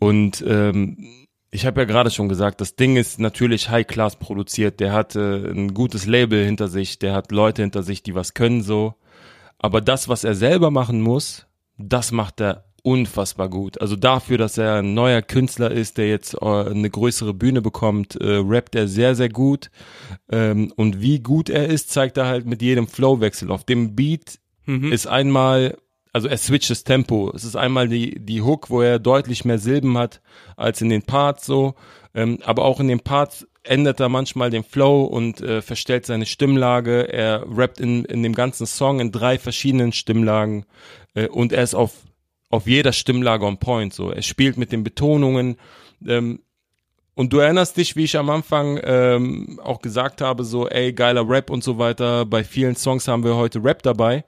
[0.00, 1.06] Und ähm,
[1.52, 5.36] ich habe ja gerade schon gesagt, das Ding ist natürlich High-Class produziert, der hat äh,
[5.52, 8.94] ein gutes Label hinter sich, der hat Leute hinter sich, die was können so,
[9.60, 11.46] aber das, was er selber machen muss,
[11.78, 13.80] das macht er unfassbar gut.
[13.80, 18.14] Also dafür, dass er ein neuer Künstler ist, der jetzt äh, eine größere Bühne bekommt,
[18.16, 19.70] äh, rappt er sehr, sehr gut.
[20.30, 23.50] Ähm, und wie gut er ist, zeigt er halt mit jedem Flowwechsel.
[23.50, 24.92] Auf dem Beat Mhm.
[24.92, 25.76] ist einmal,
[26.12, 27.30] also er switcht das Tempo.
[27.34, 30.22] Es ist einmal die, die Hook, wo er deutlich mehr Silben hat
[30.56, 31.74] als in den Parts so.
[32.14, 36.26] Ähm, aber auch in den Parts ändert er manchmal den Flow und äh, verstellt seine
[36.26, 37.12] Stimmlage.
[37.12, 40.64] Er rappt in, in dem ganzen Song in drei verschiedenen Stimmlagen
[41.14, 41.92] äh, und er ist auf,
[42.54, 43.92] auf jeder Stimmlage on point.
[43.92, 45.56] So, er spielt mit den Betonungen.
[46.06, 46.40] Ähm,
[47.14, 51.28] und du erinnerst dich, wie ich am Anfang ähm, auch gesagt habe, so, ey, geiler
[51.28, 52.24] Rap und so weiter.
[52.24, 54.24] Bei vielen Songs haben wir heute Rap dabei.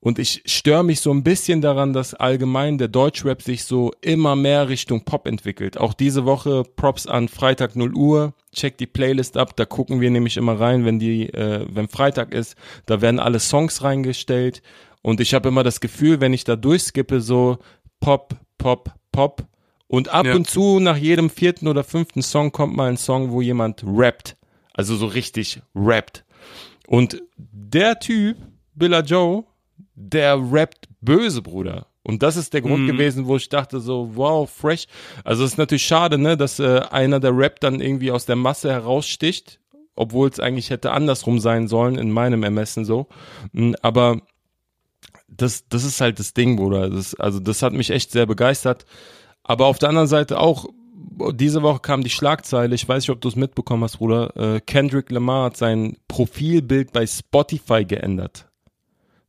[0.00, 4.34] Und ich störe mich so ein bisschen daran, dass allgemein der Deutschrap sich so immer
[4.34, 5.78] mehr Richtung Pop entwickelt.
[5.78, 8.34] Auch diese Woche Props an Freitag 0 Uhr.
[8.52, 12.34] Check die Playlist ab, da gucken wir nämlich immer rein, wenn die, äh, wenn Freitag
[12.34, 14.60] ist, da werden alle Songs reingestellt.
[15.02, 17.58] Und ich habe immer das Gefühl, wenn ich da durchskippe, so
[18.00, 19.44] Pop, Pop, Pop.
[19.88, 20.34] Und ab Ja.
[20.34, 24.36] und zu nach jedem vierten oder fünften Song kommt mal ein Song, wo jemand rappt.
[24.72, 26.24] Also so richtig rappt.
[26.86, 28.36] Und der Typ,
[28.74, 29.44] Billa Joe,
[29.94, 31.86] der rappt böse, Bruder.
[32.04, 32.86] Und das ist der Grund Mhm.
[32.88, 34.86] gewesen, wo ich dachte so, wow, fresh.
[35.24, 38.34] Also es ist natürlich schade, ne, dass äh, einer der Rap dann irgendwie aus der
[38.36, 39.60] Masse heraussticht,
[39.94, 43.06] obwohl es eigentlich hätte andersrum sein sollen, in meinem Ermessen so.
[43.52, 44.20] Mm, Aber
[45.36, 46.90] das, das ist halt das Ding, Bruder.
[46.90, 48.84] Das, also das hat mich echt sehr begeistert.
[49.42, 50.66] Aber auf der anderen Seite auch,
[51.34, 54.60] diese Woche kam die Schlagzeile, ich weiß nicht, ob du es mitbekommen hast, Bruder, äh,
[54.60, 58.48] Kendrick Lamar hat sein Profilbild bei Spotify geändert.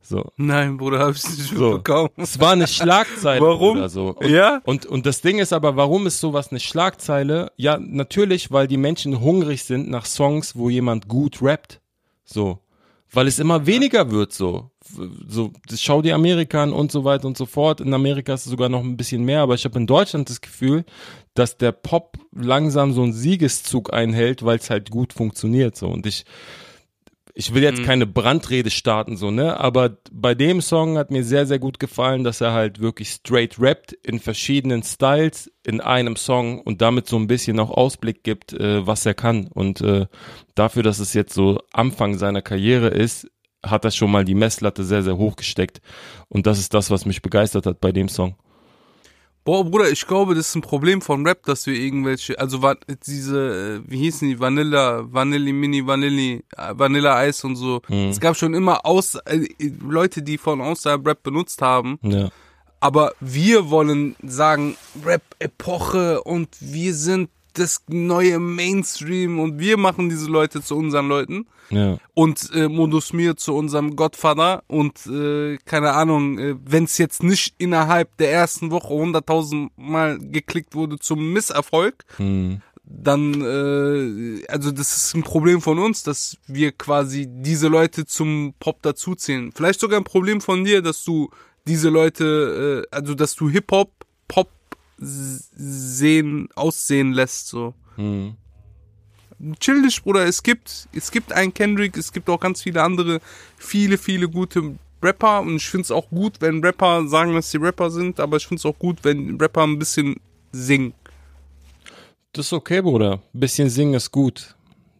[0.00, 0.30] So.
[0.36, 1.72] Nein, Bruder, hab ich nicht So.
[1.74, 2.10] mitbekommen.
[2.18, 3.40] Es war eine Schlagzeile.
[3.40, 3.78] Warum?
[3.78, 4.08] Oder so.
[4.14, 4.60] Und, Ja?
[4.64, 7.50] Und, und das Ding ist aber, warum ist sowas eine Schlagzeile?
[7.56, 11.80] Ja, natürlich, weil die Menschen hungrig sind nach Songs, wo jemand gut rappt.
[12.24, 12.58] So.
[13.12, 14.70] Weil es immer weniger wird, so.
[14.86, 17.80] So, das schau dir Amerika an und so weiter und so fort.
[17.80, 20.40] In Amerika ist es sogar noch ein bisschen mehr, aber ich habe in Deutschland das
[20.40, 20.84] Gefühl,
[21.34, 25.88] dass der Pop langsam so einen Siegeszug einhält, weil es halt gut funktioniert, so.
[25.88, 26.24] Und ich,
[27.36, 29.58] ich will jetzt keine Brandrede starten, so, ne?
[29.58, 33.58] Aber bei dem Song hat mir sehr, sehr gut gefallen, dass er halt wirklich straight
[33.58, 38.52] rappt in verschiedenen Styles in einem Song und damit so ein bisschen auch Ausblick gibt,
[38.52, 39.48] äh, was er kann.
[39.48, 40.06] Und äh,
[40.54, 43.28] dafür, dass es jetzt so Anfang seiner Karriere ist,
[43.64, 45.80] hat er schon mal die Messlatte sehr, sehr hoch gesteckt.
[46.28, 48.34] Und das ist das, was mich begeistert hat bei dem Song.
[49.44, 52.60] Boah, Bruder, ich glaube, das ist ein Problem von Rap, dass wir irgendwelche, also
[53.06, 57.82] diese, äh, wie hießen die, Vanilla, Vanilli, Mini, Vanilli, äh, Vanilla Eis und so.
[57.88, 58.08] Mhm.
[58.08, 59.46] Es gab schon immer aus, äh,
[59.86, 62.30] Leute, die von außerhalb Rap benutzt haben, Ja.
[62.84, 70.28] Aber wir wollen sagen, Rap-Epoche und wir sind das neue Mainstream und wir machen diese
[70.30, 71.98] Leute zu unseren Leuten Ja.
[72.14, 77.22] und äh, Modus Mir zu unserem Godfather und äh, keine Ahnung, äh, wenn es jetzt
[77.22, 82.60] nicht innerhalb der ersten Woche 100.000 Mal geklickt wurde zum Misserfolg, Hm.
[82.84, 88.54] dann, äh, also das ist ein Problem von uns, dass wir quasi diese Leute zum
[88.60, 89.52] Pop dazuzählen.
[89.54, 91.30] Vielleicht sogar ein Problem von dir, dass du
[91.66, 93.90] diese Leute, äh, also dass du Hip-Hop,
[94.28, 94.50] Pop
[94.98, 97.74] sehen, aussehen lässt, so.
[97.96, 98.34] Hm.
[99.60, 100.24] Chill dich, Bruder.
[100.26, 103.20] Es gibt, es gibt einen Kendrick, es gibt auch ganz viele andere,
[103.58, 107.90] viele, viele gute Rapper und ich find's auch gut, wenn Rapper sagen, dass sie Rapper
[107.90, 110.16] sind, aber ich find's auch gut, wenn Rapper ein bisschen
[110.52, 110.94] singen.
[112.32, 113.20] Das ist okay, Bruder.
[113.32, 114.54] Bisschen singen ist gut.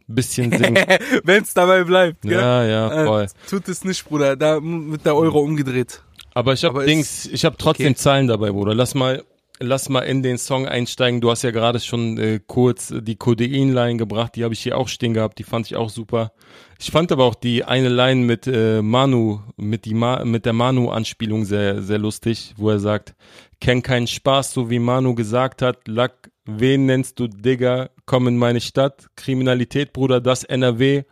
[0.06, 0.84] Bisschen singen.
[1.24, 2.32] Wenn's dabei bleibt, gell?
[2.32, 3.22] ja, ja, voll.
[3.24, 4.36] Äh, tut es nicht, Bruder.
[4.36, 6.02] Da wird der Euro umgedreht.
[6.34, 7.96] Aber ich habe Aber Dings, ist- ich habe trotzdem okay.
[7.96, 8.74] Zahlen dabei, Bruder.
[8.74, 9.24] Lass mal,
[9.60, 11.20] lass mal in den Song einsteigen.
[11.20, 14.88] Du hast ja gerade schon äh, kurz die Codein-Line gebracht, die habe ich hier auch
[14.88, 16.32] stehen gehabt, die fand ich auch super.
[16.78, 20.52] Ich fand aber auch die eine Line mit äh, Manu, mit die Ma mit der
[20.52, 23.14] Manu-Anspielung sehr, sehr lustig, wo er sagt,
[23.60, 28.36] kenn keinen Spaß, so wie Manu gesagt hat, Lack, wen nennst du Digger, komm in
[28.36, 31.04] meine Stadt, Kriminalität, Bruder, das NRW,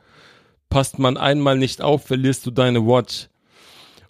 [0.68, 3.28] passt man einmal nicht auf, verlierst du deine Watch.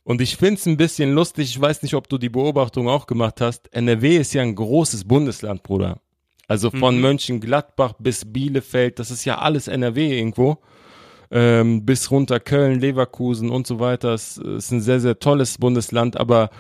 [0.05, 3.41] Und ich find's ein bisschen lustig, ich weiß nicht, ob du die Beobachtung auch gemacht
[3.41, 3.73] hast.
[3.73, 6.01] NRW ist ja ein großes Bundesland, Bruder.
[6.49, 10.59] Also von Mönchengladbach bis Bielefeld, das ist ja alles NRW irgendwo.
[11.31, 14.13] Ähm, bis runter Köln, Leverkusen und so weiter.
[14.13, 16.19] Es ist ein sehr, sehr tolles Bundesland.
[16.19, 16.51] Aber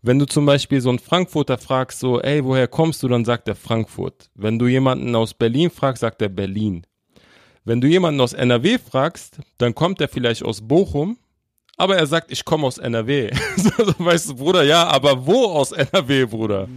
[0.00, 3.46] wenn du zum Beispiel so einen Frankfurter fragst, so, ey, woher kommst du, dann sagt
[3.46, 4.30] er Frankfurt.
[4.34, 6.86] Wenn du jemanden aus Berlin fragst, sagt er Berlin.
[7.64, 11.18] Wenn du jemanden aus NRW fragst, dann kommt er vielleicht aus Bochum,
[11.76, 13.30] aber er sagt, ich komme aus NRW.
[13.56, 16.68] so, so, weißt du, Bruder, ja, aber wo aus NRW, Bruder?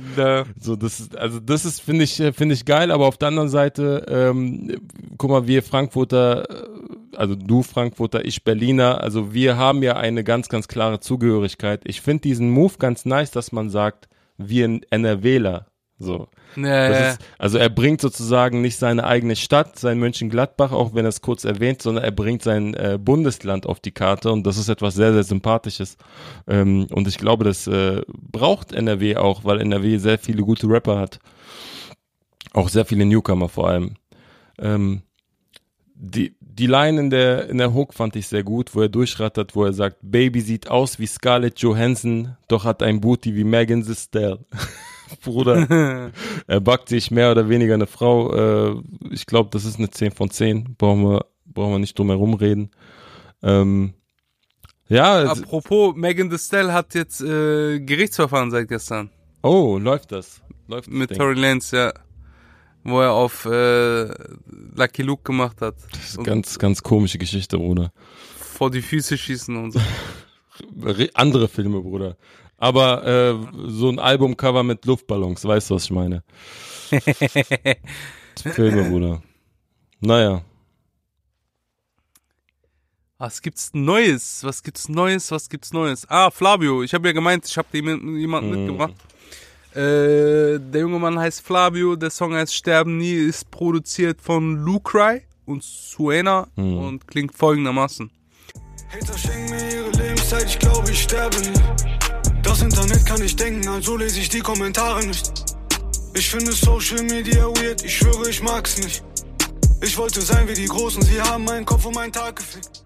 [0.60, 3.28] So, das ist, also das ist, finde ich, äh, finde ich geil, aber auf der
[3.30, 4.82] anderen Seite, ähm,
[5.18, 10.24] guck mal, wir Frankfurter, äh, also du Frankfurter, ich Berliner, also wir haben ja eine
[10.24, 11.82] ganz, ganz klare Zugehörigkeit.
[11.86, 15.68] Ich finde diesen Move ganz nice, dass man sagt, wir NRWler.
[15.98, 16.28] So.
[16.58, 17.10] Nee.
[17.12, 21.22] Ist, also er bringt sozusagen nicht seine eigene Stadt, sein Mönchengladbach, auch wenn er es
[21.22, 24.96] kurz erwähnt, sondern er bringt sein äh, Bundesland auf die Karte und das ist etwas
[24.96, 25.98] sehr, sehr Sympathisches.
[26.48, 31.00] Ähm, und ich glaube, das äh, braucht NRW auch, weil NRW sehr viele gute Rapper
[31.00, 31.20] hat.
[32.52, 33.96] Auch sehr viele Newcomer vor allem.
[34.60, 35.02] Ähm,
[35.96, 39.56] die, die Line in der, in der Hook fand ich sehr gut, wo er durchrattert,
[39.56, 43.84] wo er sagt, Baby sieht aus wie Scarlett Johansson, doch hat ein Booty wie Megan
[43.84, 44.38] Thee.
[45.24, 46.12] Bruder,
[46.48, 48.72] er backt sich mehr oder weniger eine Frau.
[48.74, 48.82] Äh,
[49.12, 50.76] ich glaube, das ist eine 10 von 10.
[50.78, 52.72] Brauchen wir, brauchen wir nicht drum herum reden.
[53.44, 53.94] Ähm,
[54.88, 59.10] ja, Apropos, Megan Thee Stallion hat jetzt äh, Gerichtsverfahren seit gestern.
[59.42, 60.42] oh, läuft das.
[60.68, 61.18] Läuft das Mit Ding.
[61.18, 61.94] Tory Lanez, ja.
[62.84, 64.06] Wo er auf äh,
[64.76, 65.76] Lucky Luke gemacht hat.
[65.92, 67.92] Das ist eine ganz, ganz komische Geschichte, Bruder.
[68.38, 69.80] vor die Füße schießen und so.
[70.84, 72.16] Re- Andere Filme, Bruder.
[72.58, 73.36] Aber äh,
[73.68, 76.24] so ein Albumcover mit Luftballons, weißt du, was ich meine?
[78.54, 79.22] Filme, Bruder.
[80.00, 80.42] Naja.
[83.18, 84.44] Was gibt's Neues?
[84.44, 85.32] Was gibt's Neues?
[85.32, 86.06] Was gibt's Neues?
[86.10, 86.84] Ah, Flavio.
[86.84, 88.58] Ich habe ja gemeint, ich habe jemanden, jemanden Mhm.
[88.58, 88.94] mitgebracht.
[89.74, 91.96] Äh, der junge Mann heißt Flavio.
[91.96, 93.14] Der Song heißt Sterben nie.
[93.14, 96.78] Ist produziert von Lucry und Suena Mhm.
[96.78, 98.10] und klingt folgendermaßen.
[98.90, 101.95] Hater schenken mir ihre Lebenszeit, ich glaube, ich sterbe nie.
[102.46, 105.32] Das Internet kann nicht denken, also lese ich die Kommentare nicht.
[106.14, 109.04] Ich finde Social Media weird, ich schwöre, ich mag's nicht.
[109.82, 112.84] Ich wollte sein wie die Großen, sie haben meinen Kopf um meinen Tag gefickt.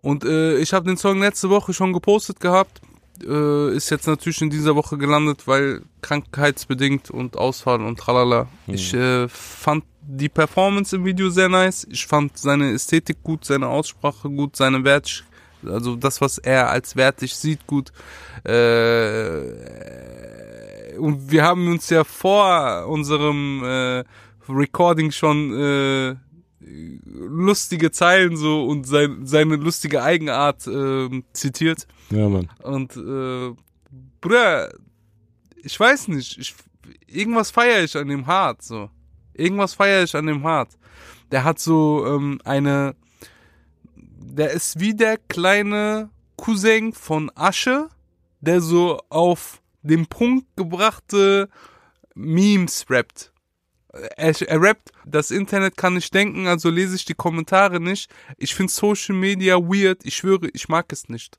[0.00, 2.80] Und äh, ich habe den Song letzte Woche schon gepostet gehabt.
[3.22, 8.48] Äh, ist jetzt natürlich in dieser Woche gelandet, weil krankheitsbedingt und Ausfall und tralala.
[8.66, 11.86] Ich äh, fand die Performance im Video sehr nice.
[11.90, 15.26] Ich fand seine Ästhetik gut, seine Aussprache gut, seine Wert,
[15.64, 17.92] also das, was er als wertig sieht, gut.
[18.44, 19.40] Äh,
[20.98, 24.04] und wir haben uns ja vor unserem äh,
[24.48, 26.16] Recording schon äh,
[27.04, 31.86] lustige Zeilen so und sein, seine lustige Eigenart ähm, zitiert.
[32.10, 32.48] Ja, Mann.
[32.62, 33.54] Und äh,
[34.20, 34.70] Bruder,
[35.62, 36.54] ich weiß nicht, ich,
[37.06, 38.90] irgendwas feiere ich an dem hart so.
[39.34, 40.70] Irgendwas feiere ich an dem hart.
[41.30, 42.96] Der hat so ähm, eine,
[44.20, 47.88] der ist wie der kleine Cousin von Asche,
[48.40, 51.48] der so auf den Punkt gebrachte
[52.14, 53.32] Memes rappt.
[54.16, 58.10] Er, er rappt, das Internet kann nicht denken, also lese ich die Kommentare nicht.
[58.36, 61.38] Ich finde Social Media weird, ich schwöre, ich mag es nicht.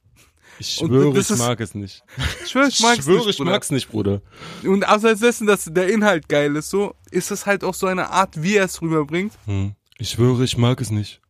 [0.57, 2.03] Ich schwöre, ich ist- mag es nicht.
[2.43, 3.51] Ich schwöre, ich ich schwöre, nicht, ich Bruder.
[3.51, 4.21] mag's nicht, Bruder.
[4.63, 8.09] Und abseits dessen, dass der Inhalt geil ist, so, ist es halt auch so eine
[8.09, 9.33] Art, wie er es rüberbringt.
[9.45, 9.75] Hm.
[9.99, 11.21] Ich schwöre, ich mag es nicht.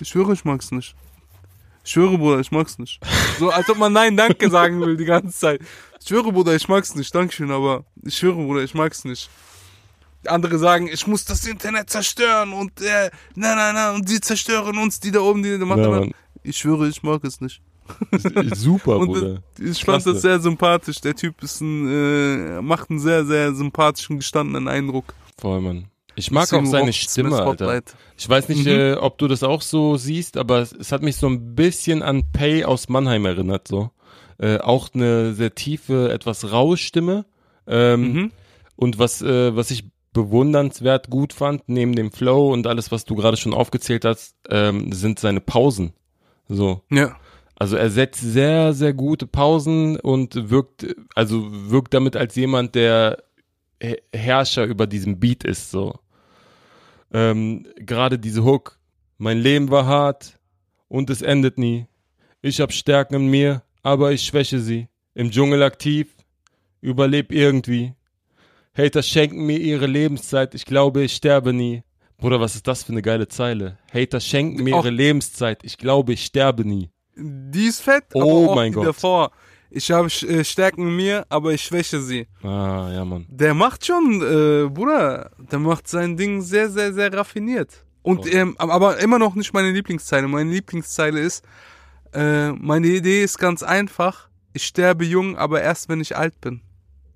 [0.00, 0.94] Ich schwöre, ich mag's nicht.
[1.84, 2.98] Ich schwöre, Bruder, ich mag's nicht.
[3.38, 5.60] So, als ob man Nein, Danke sagen will die ganze Zeit.
[6.00, 7.14] Ich schwöre, Bruder, ich mag's nicht.
[7.14, 9.28] Dankeschön, aber ich schwöre, Bruder, ich mag's nicht.
[10.26, 14.78] Andere sagen, ich muss das Internet zerstören und äh, nein, nein, nein, und die zerstören
[14.78, 15.82] uns, die da oben, die da machen.
[15.82, 16.06] Ja,
[16.42, 17.60] ich schwöre, ich mag es nicht.
[18.54, 19.42] Super, Und Bruder.
[19.58, 20.12] ich fand Klasse.
[20.14, 21.02] das sehr sympathisch.
[21.02, 25.12] Der Typ ist ein, äh, macht einen sehr, sehr sympathischen, gestandenen Eindruck.
[25.38, 25.88] Voll, Mann.
[26.16, 27.82] Ich mag Deswegen auch seine Stimme, Alter.
[28.16, 28.70] Ich weiß nicht, Mhm.
[28.70, 32.02] äh, ob du das auch so siehst, aber es, es hat mich so ein bisschen
[32.02, 33.90] an Pay aus Mannheim erinnert, so.
[34.38, 37.24] Äh, auch eine sehr tiefe, etwas raue Stimme.
[37.66, 38.32] Ähm, Mhm.
[38.76, 43.14] Und was, äh, was ich bewundernswert gut fand, neben dem Flow und alles, was du
[43.14, 45.92] gerade schon aufgezählt hast, ähm, sind seine Pausen.
[46.48, 46.82] So.
[46.90, 47.16] Ja.
[47.56, 53.22] Also er setzt sehr, sehr gute Pausen und wirkt, also wirkt damit als jemand, der
[53.80, 55.94] He- Herrscher über diesem Beat ist, so.
[57.12, 58.78] Ähm, Gerade diese Hook.
[59.18, 60.38] Mein Leben war hart
[60.88, 61.86] und es endet nie.
[62.42, 64.88] Ich hab Stärken in mir, aber ich schwäche sie.
[65.14, 66.08] Im Dschungel aktiv,
[66.80, 67.94] überleb irgendwie.
[68.76, 71.84] Hater schenken mir ihre Lebenszeit, ich glaube, ich sterbe nie.
[72.16, 73.78] Bruder, was ist das für eine geile Zeile?
[73.92, 76.90] Hater schenken mir Auch- ihre Lebenszeit, ich glaube, ich sterbe nie.
[77.16, 78.86] Die ist fett, Oh mein Gott.
[78.86, 79.30] davor.
[79.76, 82.28] Ich habe äh, Stärken in mir, aber ich schwäche sie.
[82.44, 83.26] Ah, ja, Mann.
[83.28, 87.84] Der macht schon, äh, Bruder, der macht sein Ding sehr, sehr, sehr raffiniert.
[88.02, 88.28] Und Oh.
[88.30, 90.28] ähm, aber immer noch nicht meine Lieblingszeile.
[90.28, 91.44] Meine Lieblingszeile ist,
[92.12, 94.28] äh, meine Idee ist ganz einfach.
[94.52, 96.60] Ich sterbe jung, aber erst wenn ich alt bin.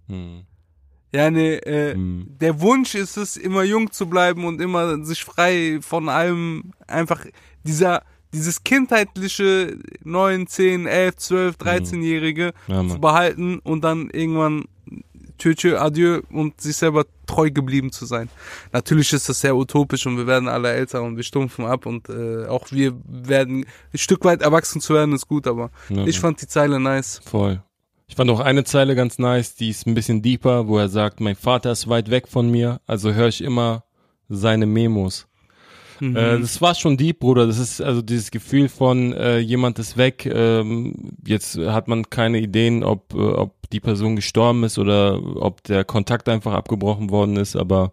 [0.09, 0.43] Hm.
[1.13, 2.27] Ja, nee, äh, Hm.
[2.41, 7.25] der Wunsch ist es, immer jung zu bleiben und immer sich frei von allem, einfach
[7.63, 8.03] dieser,
[8.33, 12.75] dieses kindheitliche 9, 10, 11, 12, 13-Jährige Mhm.
[12.75, 14.65] Ja, zu behalten und dann irgendwann
[15.39, 18.29] tschö, tschö, adieu und sich selber treu geblieben zu sein.
[18.73, 22.09] Natürlich ist das sehr utopisch und wir werden alle älter und wir stumpfen ab und
[22.09, 26.19] äh, auch wir werden ein Stück weit erwachsen zu werden ist gut, aber Ja, ich
[26.19, 27.21] fand die Zeile nice.
[27.25, 27.63] Voll.
[28.09, 31.21] Ich fand auch eine Zeile ganz nice, die ist ein bisschen deeper, wo er sagt,
[31.21, 33.85] mein Vater ist weit weg von mir, also höre ich immer
[34.31, 35.28] seine Memos.
[36.01, 36.17] Mhm.
[36.17, 37.47] Äh, das war schon deep, Bruder.
[37.47, 40.27] Das ist also dieses Gefühl von äh, jemand ist weg.
[40.27, 45.63] Ähm, jetzt hat man keine Ideen, ob äh, ob die Person gestorben ist oder ob
[45.65, 47.55] der Kontakt einfach abgebrochen worden ist.
[47.57, 47.93] Aber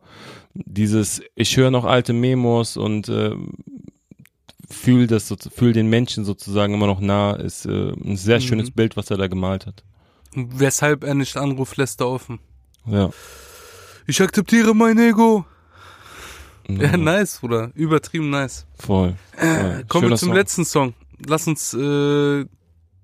[0.53, 3.31] dieses, ich höre noch alte Memos und äh,
[4.69, 8.41] fühl das, so, fühl den Menschen sozusagen immer noch nah, ist äh, ein sehr Mhm.
[8.41, 9.83] schönes Bild, was er da gemalt hat.
[10.33, 12.39] Weshalb er nicht anruft, lässt er offen.
[12.87, 13.09] Ja.
[14.07, 15.45] Ich akzeptiere mein Ego.
[16.67, 17.71] Ja, nice, Bruder.
[17.75, 18.65] Übertrieben nice.
[18.79, 19.15] Voll.
[19.37, 19.85] voll.
[19.87, 20.35] Kommen wir zum Song.
[20.35, 20.93] letzten Song.
[21.27, 22.45] Lass uns äh,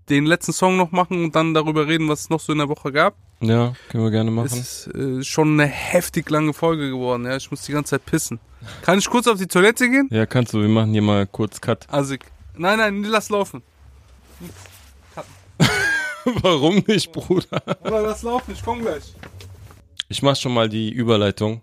[0.10, 2.70] den letzten Song noch machen und dann darüber reden, was es noch so in der
[2.70, 3.16] Woche gab.
[3.40, 4.60] Ja, können wir gerne Es machen.
[4.60, 7.36] ist äh, schon eine heftig lange Folge geworden, ja.
[7.38, 8.40] Ich muss die ganze Zeit pissen.
[8.84, 10.08] Kann ich kurz auf die Toilette gehen?
[10.12, 10.62] Ja, kannst du.
[10.62, 11.88] Wir machen hier mal kurz Cut.
[11.92, 12.26] Asik.
[12.56, 13.64] Nein, nein, lass laufen.
[16.42, 17.62] Warum nicht, Bruder?
[17.84, 19.14] Oder lass laufen, ich komm gleich.
[20.10, 21.62] Ich mach schon mal die Überleitung.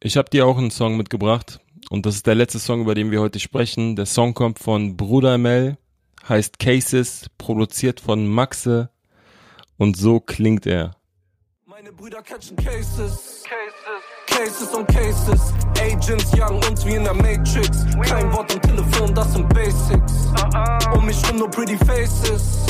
[0.00, 1.58] Ich habe dir auch einen Song mitgebracht
[1.90, 3.96] und das ist der letzte Song, über den wir heute sprechen.
[3.96, 5.76] Der Song kommt von Bruder Mel,
[6.28, 8.90] heißt Cases, produziert von Maxe
[9.76, 10.94] und so klingt er.
[11.66, 13.42] Meine Brüder catchen Cases.
[14.28, 15.52] Cases und Cases.
[15.80, 17.84] Agents jagen uns wie in der Matrix.
[18.02, 20.28] Kein Wort am Telefon, das sind Basics.
[20.94, 22.66] Um mich rum nur pretty faces.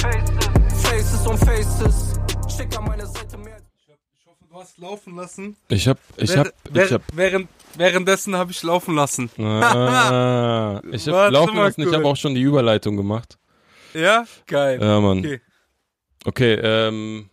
[0.83, 2.19] Faces und Faces.
[2.49, 3.37] Schick an meine Seite
[4.59, 5.57] Ich hast laufen lassen.
[5.69, 9.31] Ich hab, ich hab, Währ- ich hab, während, währenddessen habe ich laufen lassen.
[9.39, 11.97] ah, ich hab Warte laufen lassen, ich kurz.
[11.97, 13.39] habe auch schon die Überleitung gemacht.
[13.95, 14.25] Ja?
[14.47, 14.81] Geil.
[14.83, 15.19] Ja, Mann.
[15.21, 15.41] Okay.
[16.25, 17.31] Okay, ähm,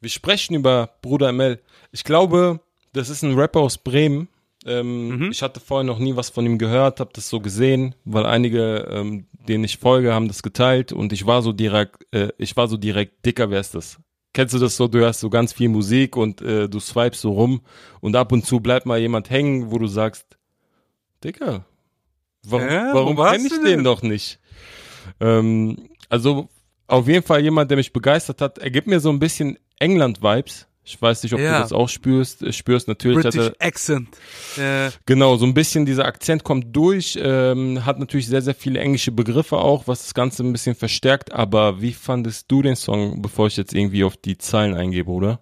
[0.00, 1.60] wir sprechen über Bruder Mel.
[1.92, 2.60] Ich glaube,
[2.94, 4.28] das ist ein Rapper aus Bremen.
[4.64, 5.30] Ähm, Mhm.
[5.30, 8.78] Ich hatte vorher noch nie was von ihm gehört, habe das so gesehen, weil einige,
[8.90, 12.66] ähm, denen ich folge, haben das geteilt und ich war so direkt, äh, ich war
[12.66, 13.98] so direkt, dicker, wer ist das?
[14.36, 17.32] Kennst du das so, du hörst so ganz viel Musik und äh, du swipest so
[17.32, 17.62] rum
[18.00, 20.26] und ab und zu bleibt mal jemand hängen, wo du sagst,
[21.24, 21.64] Dicker,
[22.42, 23.84] warum, wo warum kenne ich den denn?
[23.84, 24.38] doch nicht?
[25.20, 26.50] Ähm, also
[26.86, 28.58] auf jeden Fall jemand, der mich begeistert hat.
[28.58, 30.66] Er gibt mir so ein bisschen England-Vibes.
[30.88, 31.56] Ich weiß nicht, ob Ja.
[31.56, 32.54] du das auch spürst.
[32.54, 33.20] Spürst natürlich.
[33.22, 34.08] British er, Accent.
[34.56, 37.18] Äh, genau, so ein bisschen dieser Akzent kommt durch.
[37.20, 41.32] Ähm, hat natürlich sehr, sehr viele englische Begriffe auch, was das Ganze ein bisschen verstärkt.
[41.32, 45.40] Aber wie fandest du den Song, bevor ich jetzt irgendwie auf die Zeilen eingebe, oder?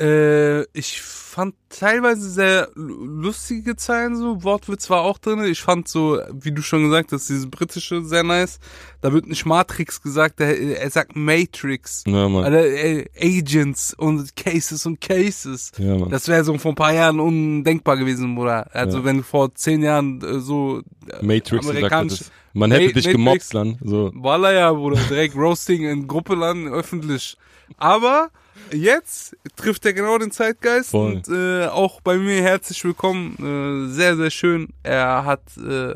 [0.00, 5.44] Äh, ich fand teilweise sehr lu- lustige Zeilen so, Wortwitz war auch drin.
[5.44, 8.58] Ich fand so, wie du schon gesagt hast, dieses britische sehr nice.
[9.02, 12.02] Da wird nicht Matrix gesagt, er, er sagt Matrix.
[12.08, 12.42] Ja, Mann.
[12.44, 15.70] Alter, äh, Agents und Cases und Cases.
[15.78, 16.10] Ja, Mann.
[16.10, 18.68] Das wäre so vor ein paar Jahren undenkbar gewesen, Bruder.
[18.74, 19.04] Also Ja.
[19.04, 22.32] wenn du vor zehn Jahren äh, so äh, Matrix gesagt amerikanisch- hättest.
[22.52, 23.78] Man hätte Ma- dich Matrix- gemobbt dann.
[23.84, 24.10] So.
[24.16, 27.36] Walla ja, Bruder, direkt Roasting in Gruppe landen, öffentlich.
[27.76, 28.30] Aber
[28.72, 31.14] jetzt trifft er genau den Zeitgeist Voll.
[31.14, 33.36] und äh, auch bei mir herzlich willkommen.
[33.38, 34.68] Äh, sehr, sehr schön.
[34.82, 35.94] Er hat äh,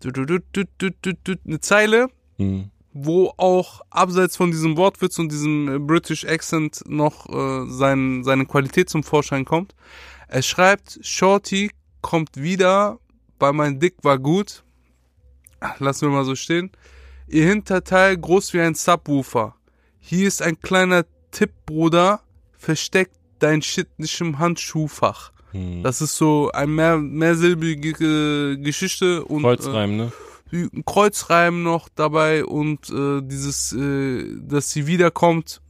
[0.00, 2.08] du, du, du, eine Zeile,
[2.38, 2.70] Mhm.
[2.94, 8.46] wo auch abseits von diesem Wortwitz und diesem äh, British Accent noch äh, sein, seine
[8.46, 9.74] Qualität zum Vorschein kommt.
[10.28, 12.98] Er schreibt, Shorty kommt wieder,
[13.38, 14.62] weil mein Dick war gut.
[15.60, 16.70] Ach, Lassen wir mal so stehen.
[17.28, 19.54] Ihr Hinterteil groß wie ein Subwoofer.
[19.98, 22.20] Hier ist ein kleiner Tipp, Bruder.
[22.56, 25.32] Versteck dein Shit nicht im Handschuhfach.
[25.52, 25.82] Mhm.
[25.82, 30.12] Das ist so eine mehr, mehrsilbige Geschichte und Kreuzreim, ne?
[30.52, 35.60] äh, ein Kreuzreim noch dabei und äh, dieses, äh, dass sie wiederkommt,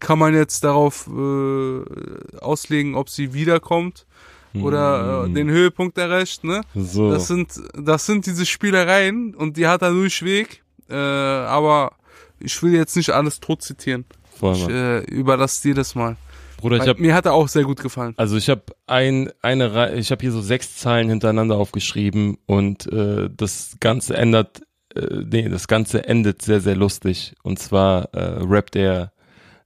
[0.00, 4.06] kann man jetzt darauf äh, auslegen, ob sie wiederkommt
[4.54, 6.60] oder äh, den Höhepunkt erreicht, ne?
[6.74, 7.10] So.
[7.10, 11.92] Das sind, das sind diese Spielereien und die hat er durchweg, äh, aber
[12.38, 14.04] ich will jetzt nicht alles tot zitieren.
[14.52, 16.16] Ich äh, überlasse dir das mal.
[16.58, 18.14] Bruder, ich hab, mir hat er auch sehr gut gefallen.
[18.16, 22.86] also ich habe ein, eine, Rei- ich habe hier so sechs Zeilen hintereinander aufgeschrieben und
[22.92, 24.62] äh, das Ganze ändert,
[24.94, 27.34] äh, nee, das Ganze endet sehr, sehr lustig.
[27.42, 29.12] Und zwar äh, rappt er,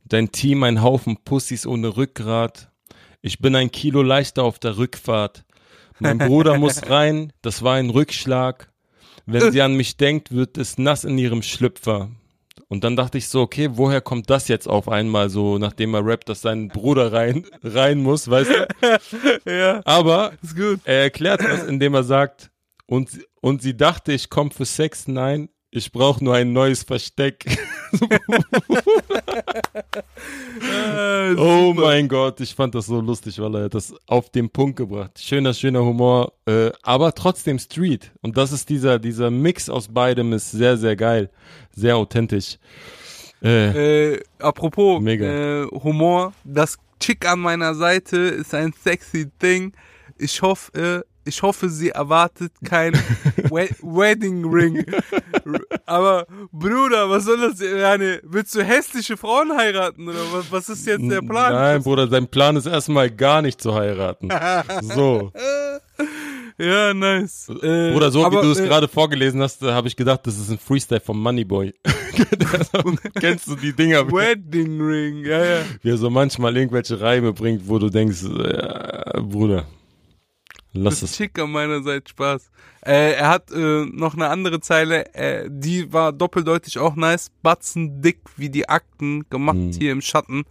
[0.05, 2.71] dein Team ein Haufen Pussys ohne Rückgrat.
[3.21, 5.45] Ich bin ein Kilo leichter auf der Rückfahrt.
[5.99, 8.71] Mein Bruder muss rein, das war ein Rückschlag.
[9.27, 12.11] Wenn sie an mich denkt, wird es nass in ihrem Schlüpfer.
[12.69, 16.05] Und dann dachte ich so, okay, woher kommt das jetzt auf einmal so, nachdem er
[16.05, 18.99] rappt, dass sein Bruder rein, rein muss, weißt du?
[19.51, 20.33] Ja, Aber
[20.85, 22.51] er erklärt was, indem er sagt,
[22.87, 25.07] und, sie- und sie dachte, ich komme für Sex.
[25.07, 27.45] Nein, ich brauche nur ein neues Versteck.
[31.37, 35.19] oh mein Gott, ich fand das so lustig, weil er das auf den Punkt gebracht.
[35.19, 38.13] Schöner, schöner Humor, äh, aber trotzdem Street.
[38.23, 41.31] Und das ist dieser, dieser Mix aus beidem ist sehr, sehr geil.
[41.73, 42.59] Sehr authentisch.
[43.43, 45.65] Äh, Äh, apropos Mega.
[45.65, 49.73] Äh, Humor, das Chick an meiner Seite ist ein sexy Ding.
[50.19, 52.95] Ich hoffe, äh, ich hoffe, sie erwartet kein
[53.51, 54.85] We Wedding Ring.
[55.85, 57.61] Aber Bruder, was soll das?
[57.61, 58.21] Jane?
[58.25, 61.53] Willst du hässliche Frauen heiraten oder was, was ist jetzt der Plan?
[61.53, 64.29] Nein, Bruder, sein Plan ist erstmal gar nicht zu heiraten.
[64.83, 65.33] So.
[66.59, 67.51] Ja, nice.
[67.51, 70.27] Äh, Bruder, so aber, wie du es äh, gerade vorgelesen hast, äh, habe ich gedacht,
[70.27, 71.75] das ist ein Freestyle vom Moneyboy.
[73.21, 75.59] Kennst du die Dinger, Wedding Ring, ja, ja.
[75.83, 79.67] wie er so manchmal irgendwelche Reime bringt, wo du denkst, äh, Bruder,
[80.77, 81.17] lass Das es.
[81.17, 82.51] Chick an meiner Seite Spaß.
[82.85, 87.31] Äh, er hat äh, noch eine andere Zeile, äh, die war doppeldeutig auch nice.
[87.43, 89.73] Batzen dick wie die Akten, gemacht Hm.
[89.73, 90.45] hier im Schatten.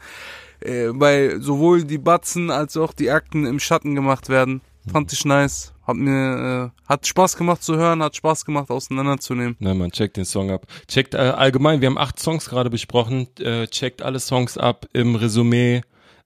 [0.61, 4.61] Äh, weil sowohl die Batzen als auch die Akten im Schatten gemacht werden.
[4.91, 5.73] Fand ich nice.
[5.87, 9.55] Hat mir, äh, hat Spaß gemacht zu hören, hat Spaß gemacht auseinanderzunehmen.
[9.59, 10.65] Na man, checkt den Song ab.
[10.87, 13.27] Checkt äh, allgemein, wir haben acht Songs gerade besprochen.
[13.39, 15.81] Äh, checkt alle Songs ab im Resümee,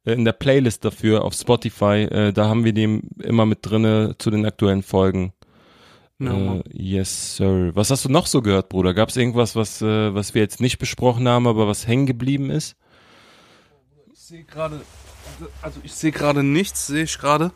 [0.06, 2.08] in der Playlist dafür auf Spotify.
[2.10, 5.34] Äh, da haben wir die immer mit drinne zu den aktuellen Folgen.
[6.20, 7.72] Ja, äh, yes, sir.
[7.76, 8.94] Was hast du noch so gehört, Bruder?
[8.94, 12.50] Gab es irgendwas, was, äh, was wir jetzt nicht besprochen haben, aber was hängen geblieben
[12.50, 12.76] ist?
[14.12, 14.82] Ich sehe gerade,
[15.62, 17.52] also ich sehe gerade nichts, sehe ich gerade.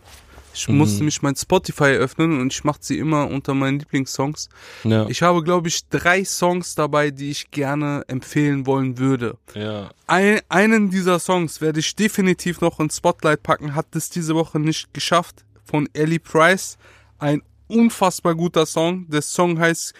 [0.54, 0.78] Ich Mhm.
[0.78, 4.50] musste mich mein Spotify öffnen und ich mache sie immer unter meinen Lieblingssongs.
[4.84, 5.08] Ja.
[5.10, 9.38] Ich habe, glaube ich, drei Songs dabei, die ich gerne empfehlen wollen würde.
[9.56, 9.90] ja.
[10.06, 14.60] Ein, einen dieser Songs werde ich definitiv noch ins Spotlight packen, hat es diese Woche
[14.60, 16.78] nicht geschafft, von Ellie Price.
[17.18, 19.08] Ein unfassbar guter Song.
[19.10, 19.94] Der Song heißt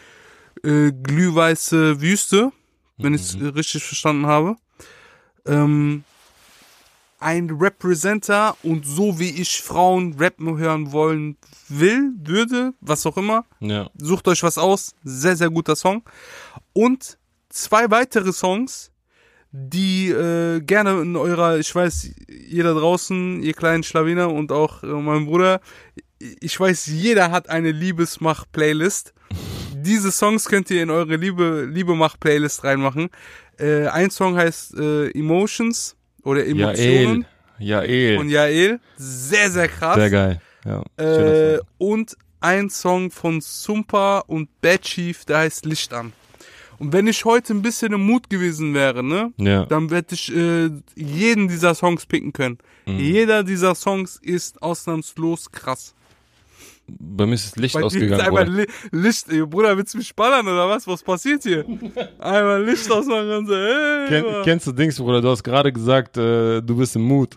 [0.64, 2.52] äh, Glühweiße Wüste,
[2.98, 4.56] wenn ich es richtig verstanden habe.
[5.48, 6.04] Ähm,
[7.24, 11.38] ein Representer und so wie ich Frauen rappen hören wollen
[11.70, 13.90] will, würde, was auch immer, Ja.
[13.98, 14.94] Sucht euch was aus.
[15.04, 16.04] Sehr, sehr guter Song.
[16.74, 17.18] Und
[17.50, 18.92] zwei weitere Songs,
[19.52, 24.84] die äh, gerne in eurer, ich weiß, ihr da draußen, ihr kleinen Schlawiner und auch
[24.84, 25.62] äh, mein Bruder,
[26.20, 29.14] ich weiß, jeder hat eine Liebesmach-Playlist.
[29.76, 33.10] Diese Songs könnt ihr in eure Liebe, Liebemach-Playlist reinmachen.
[33.58, 37.26] Äh, ein Song heißt äh, Emotions oder Emotionen
[37.60, 38.18] Jael.
[38.18, 38.52] von Jael.
[38.52, 38.80] Jael.
[38.98, 39.96] Sehr, sehr krass.
[39.96, 40.42] Sehr geil.
[40.66, 40.84] Ja.
[40.98, 46.14] Äh, und ein Song von Sumpa und Bad Chief, der heißt Licht an.
[46.80, 49.66] Und wenn ich heute ein bisschen im Mut gewesen wäre, ne, Ja.
[49.66, 52.58] dann hätte ich äh, jeden dieser Songs picken können.
[52.86, 53.00] Mhm.
[53.00, 55.94] Jeder dieser Songs ist ausnahmslos krass.
[56.88, 58.58] Bei mir ist das Licht Bei dir ist ausgegangen, einmal Bruder.
[58.58, 60.86] Li Licht, ey, Bruder, willst du mich ballern oder was?
[60.86, 61.64] Was passiert hier?
[62.20, 65.22] einmal Licht ausmachen und so, ey, Ken, kennst du Dings, Bruder?
[65.22, 67.36] Du hast gerade gesagt, äh, du bist im Mut.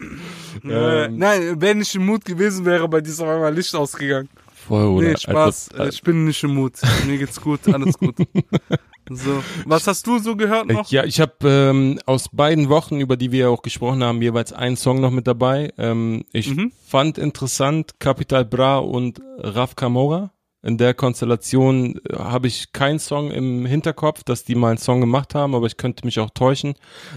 [0.64, 3.74] Äh, Ähm, Nein, wenn ich im Mut gewesen wäre, bei dir ist auf einmal Licht
[3.74, 4.28] ausgegangen.
[4.66, 5.08] voll, Bruder.
[5.10, 5.68] Nee, Spaß.
[5.70, 6.72] Als- Äh, ich bin nicht im Mut.
[7.06, 8.16] Mir geht's gut, alles gut.
[9.10, 10.90] So, was hast du so gehört noch?
[10.90, 14.76] Ja, ich habe ähm, aus beiden Wochen, über die wir auch gesprochen haben, jeweils einen
[14.76, 15.72] Song noch mit dabei.
[15.78, 16.72] Ähm, ich Mhm.
[16.84, 20.32] fand interessant Capital Bra und Raf Camora.
[20.62, 25.00] In der Konstellation äh, habe ich keinen Song im Hinterkopf, dass die mal einen Song
[25.00, 26.74] gemacht haben, aber ich könnte mich auch täuschen.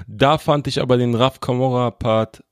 [0.08, 2.44] Da fand ich aber den Raf Camora Part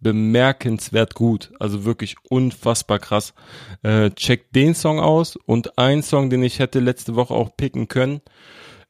[0.00, 3.34] bemerkenswert gut, also wirklich unfassbar krass.
[3.82, 7.88] Äh, checkt den Song aus und ein Song, den ich hätte letzte Woche auch picken
[7.88, 8.20] können,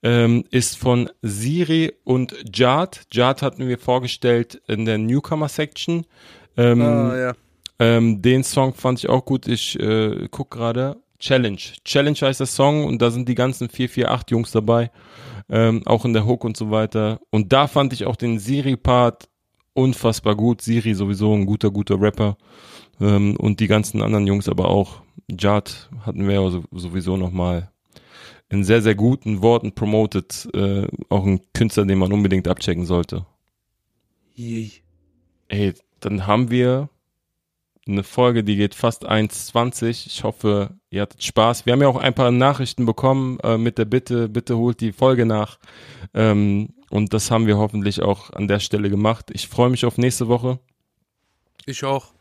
[0.03, 3.03] ähm, ist von Siri und Jad.
[3.13, 6.07] Jad hatten wir vorgestellt in der Newcomer Section.
[6.57, 7.33] Ähm, Ah, ja.
[7.79, 9.47] ähm, den Song fand ich auch gut.
[9.49, 10.97] Ich äh, guck gerade.
[11.19, 11.59] Challenge.
[11.85, 14.91] Challenge heißt der Song und da sind die ganzen 448 Jungs dabei.
[15.49, 17.21] Ähm, auch in der Hook und so weiter.
[17.31, 19.29] Und da fand ich auch den Siri-Part
[19.75, 20.63] unfassbar gut.
[20.63, 22.37] Siri sowieso ein guter, guter Rapper.
[23.01, 25.03] Ähm, und die ganzen anderen Jungs aber auch.
[25.31, 27.71] Jad hatten wir ja so- sowieso nochmal
[28.53, 30.49] in sehr, sehr guten Worten promoted.
[30.55, 33.25] Äh, auch ein Künstler, den man unbedingt abchecken sollte.
[34.35, 34.71] Yay.
[35.49, 36.91] Ey, dann haben wir
[37.87, 40.07] eine Folge, die geht fast 1,20.
[40.07, 41.65] Ich hoffe, ihr hattet Spaß.
[41.65, 44.93] Wir haben ja auch ein paar Nachrichten bekommen äh, mit der Bitte, bitte holt die
[44.93, 45.59] Folge nach.
[46.13, 49.31] Ähm, und das haben wir hoffentlich auch an der Stelle gemacht.
[49.33, 50.59] Ich freue mich auf nächste Woche
[51.65, 52.13] Ich auch.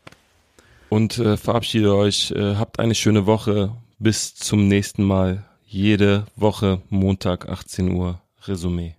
[0.88, 2.30] und äh, verabschiede euch.
[2.30, 3.76] Äh, habt eine schöne Woche.
[3.98, 5.44] Bis zum nächsten Mal.
[5.72, 8.20] Jede Woche Montag 18 Uhr.
[8.46, 8.94] Resümee.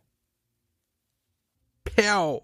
[1.83, 2.41] Pow.